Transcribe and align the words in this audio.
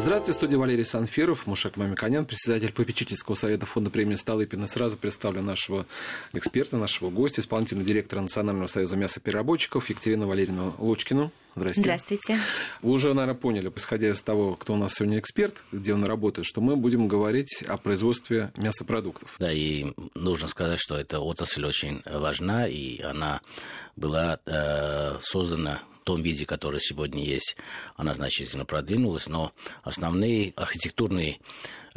Здравствуйте, 0.00 0.32
студия 0.32 0.56
Валерий 0.56 0.84
Санфиров, 0.84 1.46
Мушек 1.46 1.76
Мамиканян, 1.76 2.24
председатель 2.24 2.72
попечительского 2.72 3.34
совета 3.34 3.66
фонда 3.66 3.90
премии 3.90 4.14
Столыпина. 4.14 4.66
Сразу 4.66 4.96
представлю 4.96 5.42
нашего 5.42 5.84
эксперта, 6.32 6.78
нашего 6.78 7.10
гостя, 7.10 7.42
исполнительного 7.42 7.86
директора 7.86 8.22
Национального 8.22 8.66
союза 8.66 8.96
мясопереработчиков 8.96 9.90
Екатерину 9.90 10.26
Валерьевну 10.26 10.74
Лучкину. 10.78 11.30
Здравствуйте. 11.54 11.82
Здравствуйте. 11.82 12.38
Вы 12.80 12.92
уже, 12.92 13.12
наверное, 13.12 13.38
поняли, 13.38 13.70
исходя 13.76 14.08
из 14.08 14.22
того, 14.22 14.54
кто 14.54 14.72
у 14.72 14.76
нас 14.78 14.94
сегодня 14.94 15.18
эксперт, 15.18 15.64
где 15.70 15.92
он 15.92 16.02
работает, 16.04 16.46
что 16.46 16.62
мы 16.62 16.76
будем 16.76 17.06
говорить 17.06 17.62
о 17.68 17.76
производстве 17.76 18.52
мясопродуктов. 18.56 19.36
Да, 19.38 19.52
и 19.52 19.92
нужно 20.14 20.48
сказать, 20.48 20.80
что 20.80 20.96
эта 20.96 21.20
отрасль 21.20 21.66
очень 21.66 22.00
важна, 22.06 22.66
и 22.66 23.02
она 23.02 23.42
была 23.96 24.40
э, 24.46 25.18
создана 25.20 25.82
том 26.04 26.22
виде, 26.22 26.46
который 26.46 26.80
сегодня 26.80 27.24
есть, 27.24 27.56
она 27.96 28.14
значительно 28.14 28.64
продвинулась, 28.64 29.28
но 29.28 29.52
основные 29.82 30.52
архитектурные 30.56 31.38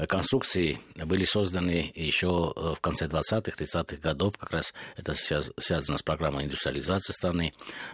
конструкции 0.07 0.79
были 0.95 1.25
созданы 1.25 1.91
еще 1.95 2.53
э, 2.55 2.73
в 2.75 2.81
конце 2.81 3.05
20-х, 3.05 3.51
30-х 3.51 3.97
годов. 3.97 4.37
Как 4.37 4.51
раз 4.51 4.73
это 4.95 5.13
связано 5.15 5.97
с 5.97 6.03
программой 6.03 6.45
индустриализации 6.45 7.13
страны, 7.13 7.53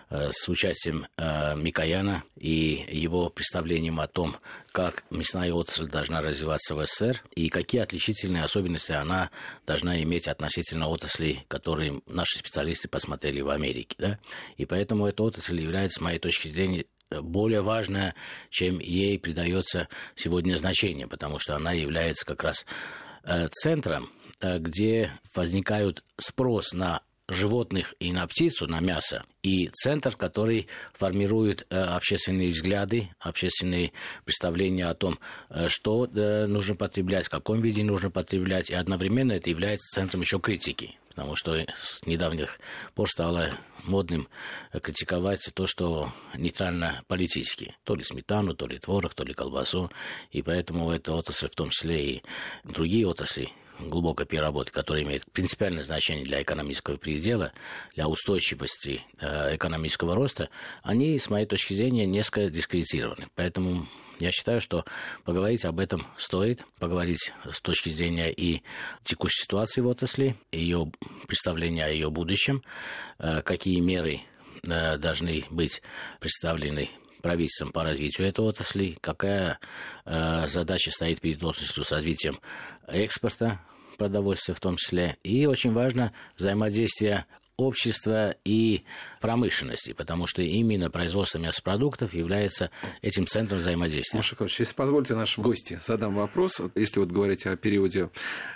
э, 0.10 0.30
с 0.32 0.48
участием 0.50 1.08
Микояна 1.18 2.24
и 2.38 2.86
его 2.90 3.30
представлением 3.30 4.00
о 4.00 4.08
том, 4.08 4.38
как 4.72 5.04
мясная 5.10 5.52
отрасль 5.52 5.88
должна 5.88 6.22
развиваться 6.22 6.76
в 6.76 6.86
СССР 6.86 7.24
и 7.36 7.50
какие 7.50 7.82
отличительные 7.82 8.44
особенности 8.44 8.92
она 8.92 9.30
должна 9.66 10.02
иметь 10.04 10.28
относительно 10.28 10.88
отраслей, 10.88 11.46
которые 11.48 12.02
наши 12.06 12.40
специалисты 12.40 12.88
посмотрели 12.88 13.42
в 13.42 13.50
Америке. 13.50 13.96
Да? 13.98 14.20
И 14.58 14.66
поэтому 14.66 15.06
эта 15.06 15.24
отрасль 15.24 15.60
является, 15.60 16.00
с 16.00 16.02
моей 16.02 16.20
точки 16.20 16.48
зрения, 16.48 16.86
более 17.12 17.62
важная, 17.62 18.16
чем 18.50 18.80
ей 18.80 19.20
придается 19.20 19.88
сегодня 20.16 20.56
значение, 20.56 21.08
потому 21.08 21.40
что 21.40 21.56
она 21.56 21.72
является 21.72 22.26
как 22.26 22.44
раз 22.44 22.66
э, 23.24 23.48
центром, 23.50 24.12
э, 24.42 24.60
где 24.60 25.12
возникают 25.36 26.04
спрос 26.18 26.74
на 26.74 27.02
животных 27.28 27.94
и 28.00 28.12
на 28.12 28.26
птицу, 28.26 28.68
на 28.68 28.80
мясо, 28.80 29.24
и 29.44 29.68
центр, 29.68 30.16
который 30.16 30.68
формирует 30.94 31.66
э, 31.70 31.80
общественные 31.80 32.50
взгляды, 32.50 33.10
общественные 33.20 33.92
представления 34.26 34.88
о 34.88 34.96
том, 34.96 35.20
что 35.68 36.08
нужно 36.08 36.76
потреблять, 36.76 37.28
в 37.28 37.30
каком 37.30 37.62
виде 37.62 37.84
нужно 37.84 38.10
потреблять, 38.10 38.72
и 38.72 38.74
одновременно 38.74 39.34
это 39.34 39.50
является 39.50 40.00
центром 40.00 40.22
еще 40.22 40.40
критики 40.40 40.98
потому 41.20 41.36
что 41.36 41.66
с 41.76 42.06
недавних 42.06 42.62
пор 42.96 43.10
стало 43.10 43.52
модным 43.84 44.30
критиковать 44.72 45.52
то, 45.54 45.68
что 45.68 46.14
нейтрально-политически. 46.34 47.76
То 47.84 47.96
ли 47.96 48.06
сметану, 48.06 48.54
то 48.56 48.66
ли 48.66 48.80
творог, 48.80 49.14
то 49.14 49.26
ли 49.26 49.34
колбасу. 49.34 49.92
И 50.32 50.42
поэтому 50.42 50.90
эта 50.92 51.12
отрасль, 51.12 51.48
в 51.48 51.56
том 51.56 51.72
числе 51.72 52.06
и 52.06 52.24
другие 52.64 53.06
отрасли, 53.06 53.52
глубокой 53.80 54.28
переработки, 54.28 54.72
которая 54.72 55.04
имеет 55.04 55.30
принципиальное 55.30 55.84
значение 55.84 56.24
для 56.24 56.42
экономического 56.42 56.96
предела, 56.96 57.52
для 57.96 58.08
устойчивости 58.08 59.02
э, 59.20 59.58
экономического 59.58 60.16
роста, 60.16 60.50
они, 60.84 61.20
с 61.20 61.30
моей 61.30 61.46
точки 61.46 61.74
зрения, 61.74 62.06
несколько 62.06 62.50
дискредитированы. 62.50 63.28
Поэтому 63.36 63.90
я 64.20 64.32
считаю, 64.32 64.62
что 64.62 64.86
поговорить 65.24 65.66
об 65.66 65.80
этом 65.80 66.06
стоит, 66.18 66.66
поговорить 66.80 67.34
с 67.50 67.62
точки 67.62 67.90
зрения 67.90 68.32
и 68.32 68.62
текущей 69.04 69.44
ситуации 69.44 69.82
в 69.82 69.88
отрасли, 69.88 70.36
ее 70.52 70.92
представления 71.28 71.86
о 71.86 71.90
ее 71.90 72.10
будущем, 72.10 72.64
э, 73.18 73.42
какие 73.42 73.80
меры 73.80 74.22
э, 74.68 74.98
должны 74.98 75.46
быть 75.50 75.82
представлены 76.20 76.90
правительством 77.22 77.72
по 77.72 77.84
развитию 77.84 78.28
этой 78.28 78.42
отрасли, 78.42 78.98
какая 79.02 79.60
э, 80.06 80.48
задача 80.48 80.92
стоит 80.92 81.22
перед 81.22 81.44
отраслью 81.44 81.84
с 81.84 81.92
развитием 81.92 82.40
экспорта 82.88 83.60
продовольствия 83.98 84.54
в 84.54 84.60
том 84.60 84.78
числе. 84.78 85.18
И 85.24 85.46
очень 85.46 85.74
важно 85.74 86.14
взаимодействие 86.38 87.26
общества 87.60 88.36
и 88.46 88.84
промышленности, 89.22 89.94
потому 89.94 90.28
что 90.28 90.42
именно 90.42 90.90
производство 90.90 91.38
мясопродуктов 91.40 92.14
является 92.14 92.72
этим 93.02 93.28
центром 93.28 93.60
взаимодействия. 93.60 94.18
Маша 94.18 94.36
Кович, 94.36 94.60
если 94.60 94.74
позвольте 94.74 95.16
нашим 95.16 95.44
гости 95.44 95.80
задам 95.86 96.16
вопрос. 96.16 96.62
Если 96.76 97.00
вот 97.00 97.12
говорить 97.12 97.46
о 97.46 97.56
периоде 97.56 98.10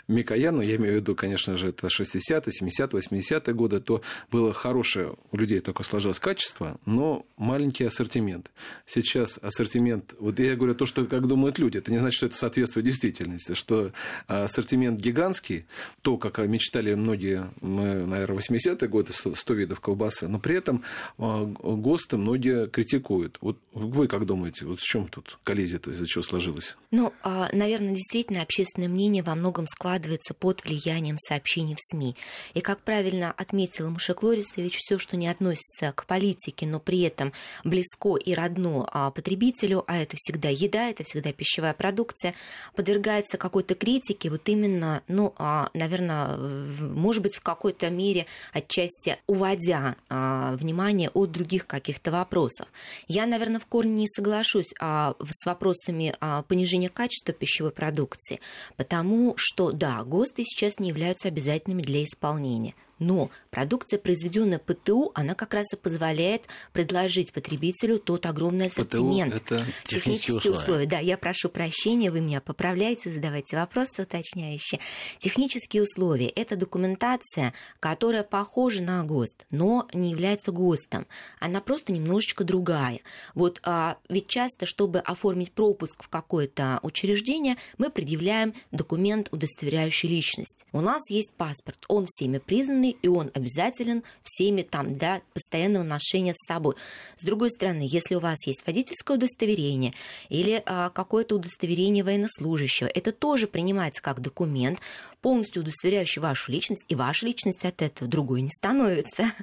Микояна, 0.07 0.61
я 0.61 0.75
имею 0.75 0.93
в 0.93 0.95
виду, 0.95 1.15
конечно 1.15 1.57
же, 1.57 1.69
это 1.69 1.87
60-е, 1.87 2.39
70-е, 2.39 2.87
80-е 2.87 3.53
годы, 3.53 3.79
то 3.79 4.01
было 4.31 4.53
хорошее 4.53 5.15
у 5.31 5.37
людей 5.37 5.59
такое 5.59 5.85
сложилось 5.85 6.19
качество, 6.19 6.79
но 6.85 7.25
маленький 7.37 7.83
ассортимент. 7.83 8.51
Сейчас 8.85 9.39
ассортимент, 9.41 10.15
вот 10.19 10.39
я 10.39 10.55
говорю 10.55 10.75
то, 10.75 10.85
что 10.85 11.05
как 11.05 11.27
думают 11.27 11.59
люди, 11.59 11.77
это 11.77 11.91
не 11.91 11.97
значит, 11.97 12.17
что 12.17 12.25
это 12.27 12.37
соответствует 12.37 12.85
действительности, 12.85 13.53
что 13.53 13.91
ассортимент 14.27 14.99
гигантский, 14.99 15.65
то, 16.01 16.17
как 16.17 16.37
мечтали 16.39 16.93
многие, 16.93 17.51
мы, 17.61 18.05
наверное, 18.05 18.39
80-е 18.39 18.87
годы 18.93 19.11
100 19.11 19.53
видов 19.55 19.79
колбасы, 19.79 20.27
но 20.27 20.39
при 20.39 20.55
этом 20.55 20.83
а, 21.17 21.43
ГОСТы 21.45 22.17
многие 22.17 22.67
критикуют. 22.67 23.39
Вот 23.41 23.57
вы 23.73 24.07
как 24.07 24.25
думаете, 24.27 24.65
вот 24.65 24.79
в 24.79 24.83
чем 24.83 25.07
тут 25.07 25.39
коллизия-то, 25.43 25.89
из-за 25.91 26.05
чего 26.05 26.21
сложилось? 26.21 26.77
Ну, 26.91 27.11
а, 27.23 27.49
наверное, 27.51 27.95
действительно 27.95 28.43
общественное 28.43 28.87
мнение 28.87 29.23
во 29.23 29.33
многом 29.33 29.65
складывается 29.67 30.35
под 30.35 30.63
влиянием 30.63 31.17
сообщений 31.17 31.73
в 31.75 31.79
СМИ. 31.81 32.15
И, 32.53 32.61
как 32.61 32.81
правильно 32.81 33.31
отметил 33.31 33.89
Мушек 33.89 34.21
Лорисович, 34.21 34.77
все, 34.77 34.99
что 34.99 35.17
не 35.17 35.27
относится 35.27 35.91
к 35.93 36.05
политике, 36.05 36.67
но 36.67 36.79
при 36.79 37.01
этом 37.01 37.33
близко 37.63 38.15
и 38.15 38.35
родно 38.35 38.87
а, 38.91 39.09
потребителю, 39.09 39.83
а 39.87 39.97
это 39.97 40.15
всегда 40.19 40.49
еда, 40.49 40.89
это 40.89 41.03
всегда 41.03 41.33
пищевая 41.33 41.73
продукция, 41.73 42.35
подвергается 42.75 43.39
какой-то 43.39 43.73
критике, 43.73 44.29
вот 44.29 44.47
именно, 44.47 45.01
ну, 45.07 45.33
наверное, 45.73 46.37
может 46.37 47.23
быть, 47.23 47.35
в 47.35 47.41
какой-то 47.41 47.89
мере 47.89 48.27
отчасти 48.51 48.82
отчасти 48.83 49.17
уводя 49.27 49.95
а, 50.09 50.55
внимание 50.55 51.09
от 51.13 51.31
других 51.31 51.67
каких-то 51.67 52.11
вопросов. 52.11 52.67
Я, 53.07 53.25
наверное, 53.25 53.59
в 53.59 53.65
корне 53.65 53.93
не 53.93 54.07
соглашусь 54.07 54.73
а, 54.79 55.15
с 55.19 55.45
вопросами 55.45 56.15
а, 56.19 56.43
понижения 56.43 56.89
качества 56.89 57.33
пищевой 57.33 57.71
продукции, 57.71 58.39
потому 58.77 59.33
что, 59.37 59.71
да, 59.71 60.03
ГОСТы 60.03 60.43
сейчас 60.45 60.79
не 60.79 60.89
являются 60.89 61.27
обязательными 61.27 61.81
для 61.81 62.03
исполнения. 62.03 62.75
Но 62.99 63.29
продукция, 63.49 63.99
произведенная 63.99 64.59
ПТУ, 64.59 65.11
она 65.15 65.33
как 65.33 65.53
раз 65.53 65.73
и 65.73 65.75
позволяет 65.75 66.47
предложить 66.71 67.33
потребителю 67.33 67.99
тот 67.99 68.25
огромный 68.25 68.67
ассортимент. 68.67 69.33
ПТУ 69.33 69.55
это 69.55 69.65
технические, 69.83 69.99
технические 69.99 70.35
условия. 70.35 70.63
условия. 70.63 70.85
Да, 70.87 70.99
я 70.99 71.17
прошу 71.17 71.49
прощения, 71.49 72.11
вы 72.11 72.21
меня 72.21 72.41
поправляете, 72.41 73.09
задавайте 73.09 73.57
вопросы 73.57 74.03
уточняющие. 74.03 74.79
Технические 75.19 75.83
условия– 75.83 76.27
это 76.35 76.55
документация, 76.55 77.53
которая 77.79 78.23
похожа 78.23 78.81
на 78.81 79.03
ГОСТ, 79.03 79.45
но 79.49 79.87
не 79.93 80.11
является 80.11 80.51
ГОСТом. 80.51 81.07
Она 81.39 81.61
просто 81.61 81.91
немножечко 81.91 82.43
другая. 82.43 82.99
Вот 83.35 83.59
а, 83.63 83.97
ведь 84.09 84.27
часто, 84.27 84.65
чтобы 84.65 84.99
оформить 84.99 85.51
пропуск 85.51 86.03
в 86.03 86.09
какое-то 86.09 86.79
учреждение, 86.83 87.57
мы 87.77 87.89
предъявляем 87.89 88.53
документ, 88.71 89.29
удостоверяющий 89.31 90.09
личность. 90.09 90.65
У 90.71 90.81
нас 90.81 91.09
есть 91.09 91.33
паспорт, 91.33 91.83
он 91.87 92.05
всеми 92.07 92.37
признанный, 92.83 92.97
и 93.01 93.07
он 93.07 93.31
обязателен 93.33 94.03
всеми 94.23 94.61
там 94.61 94.93
для 94.93 95.21
постоянного 95.33 95.83
ношения 95.83 96.33
с 96.33 96.47
собой. 96.47 96.75
С 97.15 97.23
другой 97.23 97.49
стороны, 97.51 97.85
если 97.87 98.15
у 98.15 98.19
вас 98.19 98.45
есть 98.45 98.63
водительское 98.65 99.17
удостоверение 99.17 99.93
или 100.29 100.61
а, 100.65 100.89
какое-то 100.89 101.35
удостоверение 101.35 102.03
военнослужащего, 102.03 102.87
это 102.87 103.11
тоже 103.11 103.47
принимается 103.47 104.01
как 104.01 104.19
документ, 104.19 104.79
полностью 105.21 105.61
удостоверяющий 105.61 106.21
вашу 106.21 106.51
личность, 106.51 106.83
и 106.89 106.95
ваша 106.95 107.25
личность 107.25 107.65
от 107.65 107.81
этого 107.81 108.09
другой 108.09 108.41
не 108.41 108.51
становится. 108.51 109.25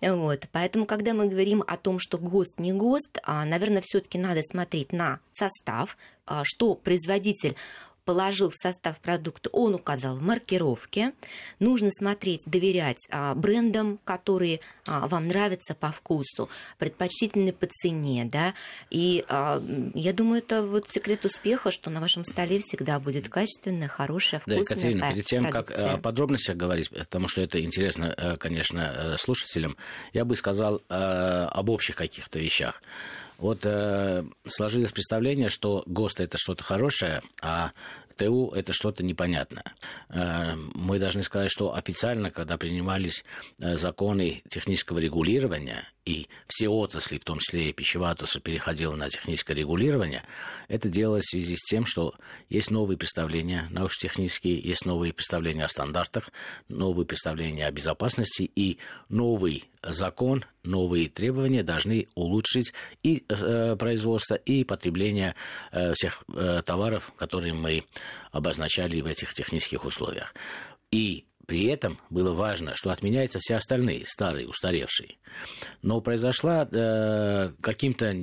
Вот. 0.00 0.48
Поэтому, 0.52 0.84
когда 0.84 1.14
мы 1.14 1.28
говорим 1.28 1.64
о 1.66 1.78
том, 1.78 1.98
что 1.98 2.18
ГОСТ 2.18 2.58
не 2.58 2.72
ГОСТ, 2.72 3.20
а, 3.22 3.46
наверное, 3.46 3.82
все-таки 3.82 4.18
надо 4.18 4.42
смотреть 4.42 4.92
на 4.92 5.20
состав, 5.32 5.96
а, 6.26 6.42
что 6.44 6.74
производитель 6.74 7.56
положил 8.04 8.50
в 8.50 8.54
состав 8.54 8.98
продукта, 9.00 9.50
он 9.52 9.74
указал 9.74 10.16
в 10.16 10.22
маркировке. 10.22 11.12
Нужно 11.58 11.90
смотреть, 11.90 12.40
доверять 12.46 13.06
а, 13.10 13.34
брендам, 13.34 13.98
которые 14.04 14.60
а, 14.86 15.06
вам 15.08 15.28
нравятся 15.28 15.74
по 15.74 15.90
вкусу, 15.90 16.48
предпочтительны 16.78 17.52
по 17.52 17.66
цене, 17.66 18.28
да. 18.30 18.54
И 18.90 19.24
а, 19.28 19.62
я 19.94 20.12
думаю, 20.12 20.38
это 20.38 20.62
вот 20.62 20.88
секрет 20.90 21.24
успеха, 21.24 21.70
что 21.70 21.90
на 21.90 22.00
вашем 22.00 22.24
столе 22.24 22.60
всегда 22.60 23.00
будет 23.00 23.28
качественная, 23.28 23.88
хорошая, 23.88 24.40
вкусная 24.40 24.64
Да, 24.64 24.74
Екатерина, 24.74 25.12
перед 25.12 25.24
тем, 25.24 25.46
продукция. 25.46 25.76
как 25.76 25.94
о 25.94 25.98
подробностях 25.98 26.56
говорить, 26.56 26.90
потому 26.90 27.28
что 27.28 27.40
это 27.40 27.62
интересно, 27.62 28.14
э, 28.16 28.36
конечно, 28.36 28.94
э, 28.96 29.16
слушателям, 29.16 29.76
я 30.12 30.24
бы 30.24 30.36
сказал 30.36 30.82
э, 30.88 30.94
об 31.50 31.70
общих 31.70 31.96
каких-то 31.96 32.38
вещах. 32.38 32.82
Вот 33.44 33.60
э, 33.64 34.24
сложилось 34.46 34.92
представление, 34.92 35.50
что 35.50 35.82
ГОСТ 35.84 36.20
это 36.20 36.38
что-то 36.38 36.64
хорошее, 36.64 37.20
а 37.42 37.72
ТУ– 38.16 38.52
это 38.56 38.72
что-то 38.72 39.04
непонятное. 39.04 39.66
Э, 40.08 40.54
мы 40.54 40.98
должны 40.98 41.22
сказать, 41.22 41.50
что 41.50 41.74
официально, 41.74 42.30
когда 42.30 42.56
принимались 42.56 43.22
э, 43.58 43.76
законы 43.76 44.42
технического 44.48 44.98
регулирования, 44.98 45.86
и 46.04 46.28
все 46.46 46.68
отрасли, 46.68 47.18
в 47.18 47.24
том 47.24 47.38
числе 47.38 47.70
и 47.70 47.72
пищевая 47.72 48.12
отрасль, 48.12 48.40
переходила 48.40 48.94
на 48.94 49.08
техническое 49.08 49.54
регулирование, 49.54 50.22
это 50.68 50.88
делалось 50.88 51.24
в 51.24 51.30
связи 51.30 51.56
с 51.56 51.62
тем, 51.62 51.86
что 51.86 52.14
есть 52.48 52.70
новые 52.70 52.98
представления 52.98 53.68
научно-технические, 53.70 54.58
есть 54.58 54.84
новые 54.84 55.12
представления 55.12 55.64
о 55.64 55.68
стандартах, 55.68 56.30
новые 56.68 57.06
представления 57.06 57.66
о 57.66 57.72
безопасности, 57.72 58.50
и 58.54 58.78
новый 59.08 59.64
закон, 59.82 60.44
новые 60.62 61.08
требования 61.08 61.62
должны 61.62 62.06
улучшить 62.14 62.72
и 63.02 63.24
э, 63.28 63.76
производство, 63.76 64.34
и 64.34 64.64
потребление 64.64 65.34
э, 65.72 65.94
всех 65.94 66.24
э, 66.34 66.62
товаров, 66.64 67.12
которые 67.16 67.54
мы 67.54 67.84
обозначали 68.30 69.00
в 69.00 69.06
этих 69.06 69.34
технических 69.34 69.84
условиях. 69.84 70.34
И 70.90 71.24
при 71.46 71.64
этом 71.66 71.98
было 72.10 72.32
важно, 72.34 72.76
что 72.76 72.90
отменяются 72.90 73.38
все 73.40 73.56
остальные, 73.56 74.04
старые, 74.06 74.48
устаревшие. 74.48 75.16
Но 75.82 76.00
произошла 76.00 76.68
э, 76.70 77.52
каким-то 77.60 78.14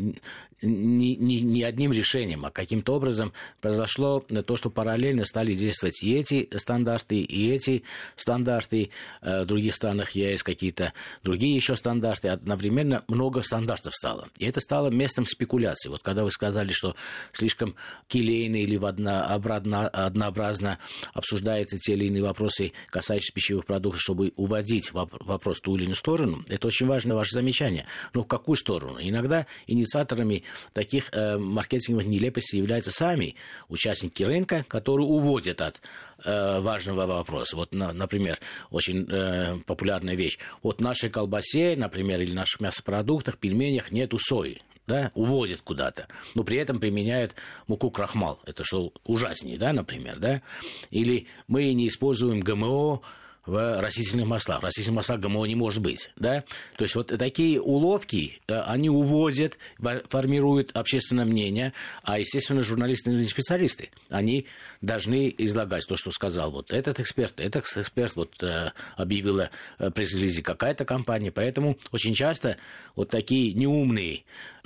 не, 0.61 1.15
не, 1.15 1.41
не 1.41 1.63
одним 1.63 1.91
решением, 1.91 2.45
а 2.45 2.51
каким-то 2.51 2.93
образом 2.95 3.33
произошло 3.59 4.19
то, 4.19 4.57
что 4.57 4.69
параллельно 4.69 5.25
стали 5.25 5.55
действовать 5.55 6.03
и 6.03 6.15
эти 6.15 6.49
стандарты, 6.57 7.21
и 7.21 7.51
эти 7.51 7.83
стандарты. 8.15 8.91
Э, 9.21 9.41
в 9.43 9.45
других 9.45 9.73
странах 9.73 10.11
есть 10.11 10.43
какие-то 10.43 10.93
другие 11.23 11.55
еще 11.55 11.75
стандарты. 11.75 12.29
Одновременно 12.29 13.03
много 13.07 13.41
стандартов 13.41 13.93
стало. 13.93 14.27
И 14.37 14.45
это 14.45 14.59
стало 14.59 14.89
местом 14.89 15.25
спекуляции. 15.25 15.89
Вот 15.89 16.01
когда 16.01 16.23
вы 16.23 16.31
сказали, 16.31 16.71
что 16.71 16.95
слишком 17.33 17.75
келейно 18.07 18.57
или 18.57 18.75
однообразно 18.81 20.79
обсуждаются 21.13 21.77
те 21.77 21.93
или 21.93 22.05
иные 22.05 22.23
вопросы, 22.23 22.73
касающиеся 22.89 23.33
пищевых 23.33 23.65
продуктов, 23.65 24.01
чтобы 24.01 24.31
уводить 24.35 24.91
вопрос 24.91 25.59
в 25.59 25.61
ту 25.61 25.75
или 25.75 25.83
иную 25.83 25.95
сторону, 25.95 26.43
это 26.49 26.67
очень 26.67 26.85
важно 26.85 27.15
ваше 27.15 27.33
замечание. 27.33 27.85
Но 28.13 28.23
в 28.23 28.27
какую 28.27 28.55
сторону? 28.55 28.99
Иногда 28.99 29.47
инициаторами 29.67 30.43
таких 30.73 31.09
э, 31.13 31.37
маркетинговых 31.37 32.05
нелепостей 32.07 32.59
являются 32.59 32.91
сами 32.91 33.35
участники 33.69 34.23
рынка, 34.23 34.65
которые 34.67 35.07
уводят 35.07 35.61
от 35.61 35.81
э, 36.23 36.61
важного 36.61 37.05
вопроса. 37.05 37.55
Вот, 37.55 37.73
на, 37.73 37.93
например, 37.93 38.39
очень 38.69 39.07
э, 39.09 39.57
популярная 39.65 40.15
вещь. 40.15 40.39
Вот 40.63 40.79
в 40.79 40.81
нашей 40.81 41.09
колбасе, 41.09 41.75
например, 41.75 42.21
или 42.21 42.33
наших 42.33 42.61
мясопродуктах, 42.61 43.37
пельменях 43.37 43.91
нету 43.91 44.17
сои 44.17 44.61
да, 44.87 45.11
уводят 45.13 45.61
куда-то, 45.61 46.07
но 46.35 46.43
при 46.43 46.57
этом 46.57 46.79
применяют 46.79 47.35
муку 47.67 47.91
крахмал. 47.91 48.39
Это 48.45 48.63
что 48.63 48.91
ужаснее, 49.05 49.57
да, 49.57 49.73
например, 49.73 50.19
да? 50.19 50.41
Или 50.89 51.27
мы 51.47 51.71
не 51.73 51.87
используем 51.87 52.41
ГМО 52.41 53.01
в 53.45 53.81
растительных 53.81 54.27
маслах. 54.27 54.61
Растительных 54.61 54.97
маслах 54.97 55.19
ГМО 55.19 55.45
не 55.45 55.55
может 55.55 55.81
быть. 55.81 56.11
Да? 56.15 56.43
То 56.77 56.83
есть 56.83 56.95
вот 56.95 57.07
такие 57.07 57.59
уловки, 57.61 58.39
э, 58.47 58.59
они 58.61 58.89
уводят, 58.89 59.57
формируют 60.05 60.71
общественное 60.75 61.25
мнение, 61.25 61.73
а, 62.03 62.19
естественно, 62.19 62.61
журналисты 62.61 63.11
и 63.11 63.25
специалисты, 63.25 63.89
они 64.09 64.45
должны 64.81 65.33
излагать 65.37 65.85
то, 65.87 65.95
что 65.95 66.11
сказал 66.11 66.51
вот 66.51 66.71
этот 66.71 66.99
эксперт, 66.99 67.39
этот 67.39 67.65
эксперт 67.77 68.15
вот 68.15 68.41
э, 68.43 68.71
объявила 68.95 69.49
э, 69.79 69.89
пресс-релизе 69.91 70.43
какая-то 70.43 70.85
компания, 70.85 71.31
поэтому 71.31 71.77
очень 71.91 72.13
часто 72.13 72.57
вот 72.95 73.09
такие 73.09 73.53
неумные 73.53 74.23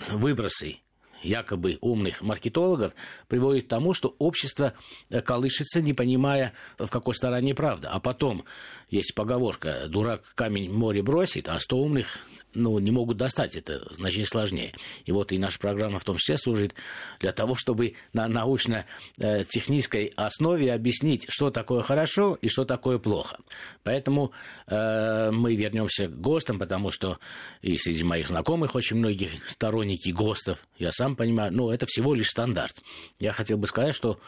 выбросы 0.10 0.78
якобы 1.26 1.78
умных 1.82 2.22
маркетологов 2.22 2.94
приводит 3.28 3.66
к 3.66 3.70
тому, 3.70 3.94
что 3.94 4.16
общество 4.20 4.74
э, 5.10 5.22
колышется, 5.22 5.82
не 5.82 5.94
понимая, 5.94 6.54
в 6.78 6.90
какой 6.90 7.16
стороне 7.16 7.54
правда. 7.54 7.90
А 7.92 8.00
потом 8.00 8.46
есть 8.90 9.16
поговорка 9.16 9.88
«дурак 9.88 10.24
камень 10.36 10.70
в 10.70 10.78
море 10.78 11.02
бросит, 11.02 11.50
а 11.50 11.60
сто 11.60 11.78
умных 11.78 12.20
ну, 12.56 12.80
не 12.80 12.92
могут 12.92 13.18
достать, 13.18 13.56
это 13.56 13.86
значительно 13.94 14.28
сложнее. 14.28 14.74
И 15.06 15.12
вот 15.12 15.32
и 15.32 15.38
наша 15.38 15.60
программа 15.60 16.00
в 16.00 16.04
том 16.04 16.18
числе 16.18 16.38
служит 16.38 16.74
для 17.20 17.32
того, 17.32 17.56
чтобы 17.56 17.94
на 18.14 18.28
научно-технической 18.28 20.12
основе 20.16 20.74
объяснить, 20.74 21.26
что 21.30 21.52
такое 21.52 21.82
хорошо 21.82 22.38
и 22.42 22.48
что 22.48 22.66
такое 22.66 22.98
плохо. 22.98 23.38
Поэтому 23.84 24.32
э, 24.68 25.32
мы 25.32 25.56
вернемся 25.56 26.08
к 26.08 26.20
ГОСТам, 26.20 26.60
потому 26.60 26.92
что 26.92 27.20
и 27.62 27.78
среди 27.78 28.04
моих 28.04 28.28
знакомых 28.28 28.76
очень 28.76 28.98
многих 28.98 29.50
сторонники 29.50 30.10
ГОСТов, 30.10 30.66
я 30.78 30.92
сам 30.92 31.16
понимаю, 31.16 31.54
ну, 31.54 31.70
это 31.70 31.86
всего 31.86 32.14
лишь 32.14 32.30
стандарт. 32.30 32.76
Я 33.20 33.34
хотел 33.34 33.58
бы 33.58 33.68
сказать, 33.68 33.96
что 33.96 34.20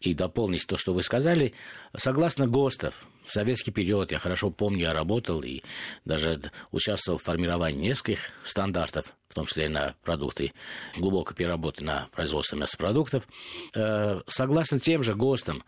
и 0.00 0.14
дополнить 0.14 0.66
то, 0.66 0.76
что 0.76 0.92
вы 0.92 1.02
сказали, 1.02 1.54
согласно 1.96 2.46
ГОСТов, 2.46 3.06
в 3.24 3.32
советский 3.32 3.70
период, 3.70 4.12
я 4.12 4.18
хорошо 4.18 4.50
помню, 4.50 4.82
я 4.82 4.92
работал 4.92 5.42
и 5.42 5.62
даже 6.04 6.40
участвовал 6.70 7.18
в 7.18 7.22
формировании 7.22 7.88
нескольких 7.88 8.30
стандартов, 8.44 9.06
в 9.28 9.34
том 9.34 9.46
числе 9.46 9.68
на 9.68 9.94
продукты 10.02 10.52
глубокой 10.96 11.34
переработки 11.34 11.82
на 11.82 12.08
производство 12.12 12.56
мясопродуктов. 12.56 13.26
Э, 13.74 14.20
согласно 14.26 14.78
тем 14.78 15.02
же 15.02 15.14
ГОСТам, 15.14 15.64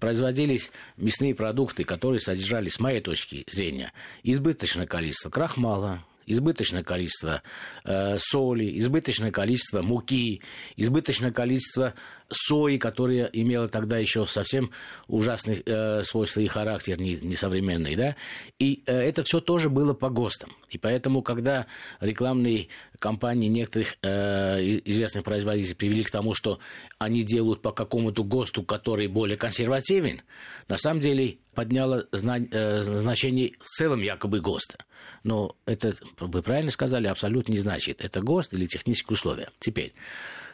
производились 0.00 0.70
мясные 0.96 1.34
продукты, 1.34 1.84
которые 1.84 2.20
содержали, 2.20 2.68
с 2.68 2.80
моей 2.80 3.00
точки 3.00 3.44
зрения, 3.50 3.92
избыточное 4.22 4.86
количество 4.86 5.30
крахмала, 5.30 6.04
избыточное 6.32 6.82
количество 6.82 7.42
э, 7.84 8.18
соли, 8.18 8.78
избыточное 8.78 9.30
количество 9.30 9.82
муки, 9.82 10.42
избыточное 10.76 11.32
количество 11.32 11.94
сои, 12.30 12.78
которая 12.78 13.26
имела 13.26 13.68
тогда 13.68 13.98
еще 13.98 14.24
совсем 14.24 14.70
ужасный 15.06 15.62
э, 15.64 16.02
свойства 16.02 16.40
и 16.40 16.46
характер, 16.46 16.98
не, 17.00 17.16
несовременный, 17.16 17.94
да, 17.96 18.16
и 18.58 18.82
э, 18.86 18.92
это 18.92 19.22
все 19.22 19.40
тоже 19.40 19.68
было 19.68 19.94
по 19.94 20.10
ГОСТам. 20.10 20.56
И 20.70 20.78
поэтому, 20.78 21.22
когда 21.22 21.66
рекламные 22.00 22.68
кампании 22.98 23.48
некоторых 23.48 23.96
э, 24.02 24.80
известных 24.84 25.24
производителей 25.24 25.74
привели 25.74 26.02
к 26.02 26.10
тому, 26.10 26.34
что 26.34 26.58
они 26.98 27.22
делают 27.22 27.60
по 27.60 27.72
какому-то 27.72 28.24
ГОСТу, 28.24 28.62
который 28.62 29.08
более 29.08 29.36
консервативен, 29.36 30.22
на 30.68 30.78
самом 30.78 31.00
деле 31.00 31.38
подняло 31.54 32.06
э, 32.12 32.82
значение 32.82 33.52
в 33.60 33.66
целом 33.66 34.00
якобы 34.00 34.40
ГОСТа. 34.40 34.78
Но 35.24 35.56
это, 35.66 35.94
вы 36.18 36.42
правильно 36.42 36.70
сказали, 36.70 37.06
абсолютно 37.06 37.52
не 37.52 37.58
значит, 37.58 38.00
это 38.00 38.20
ГОСТ 38.20 38.54
или 38.54 38.66
технические 38.66 39.14
условия. 39.14 39.48
Теперь, 39.58 39.94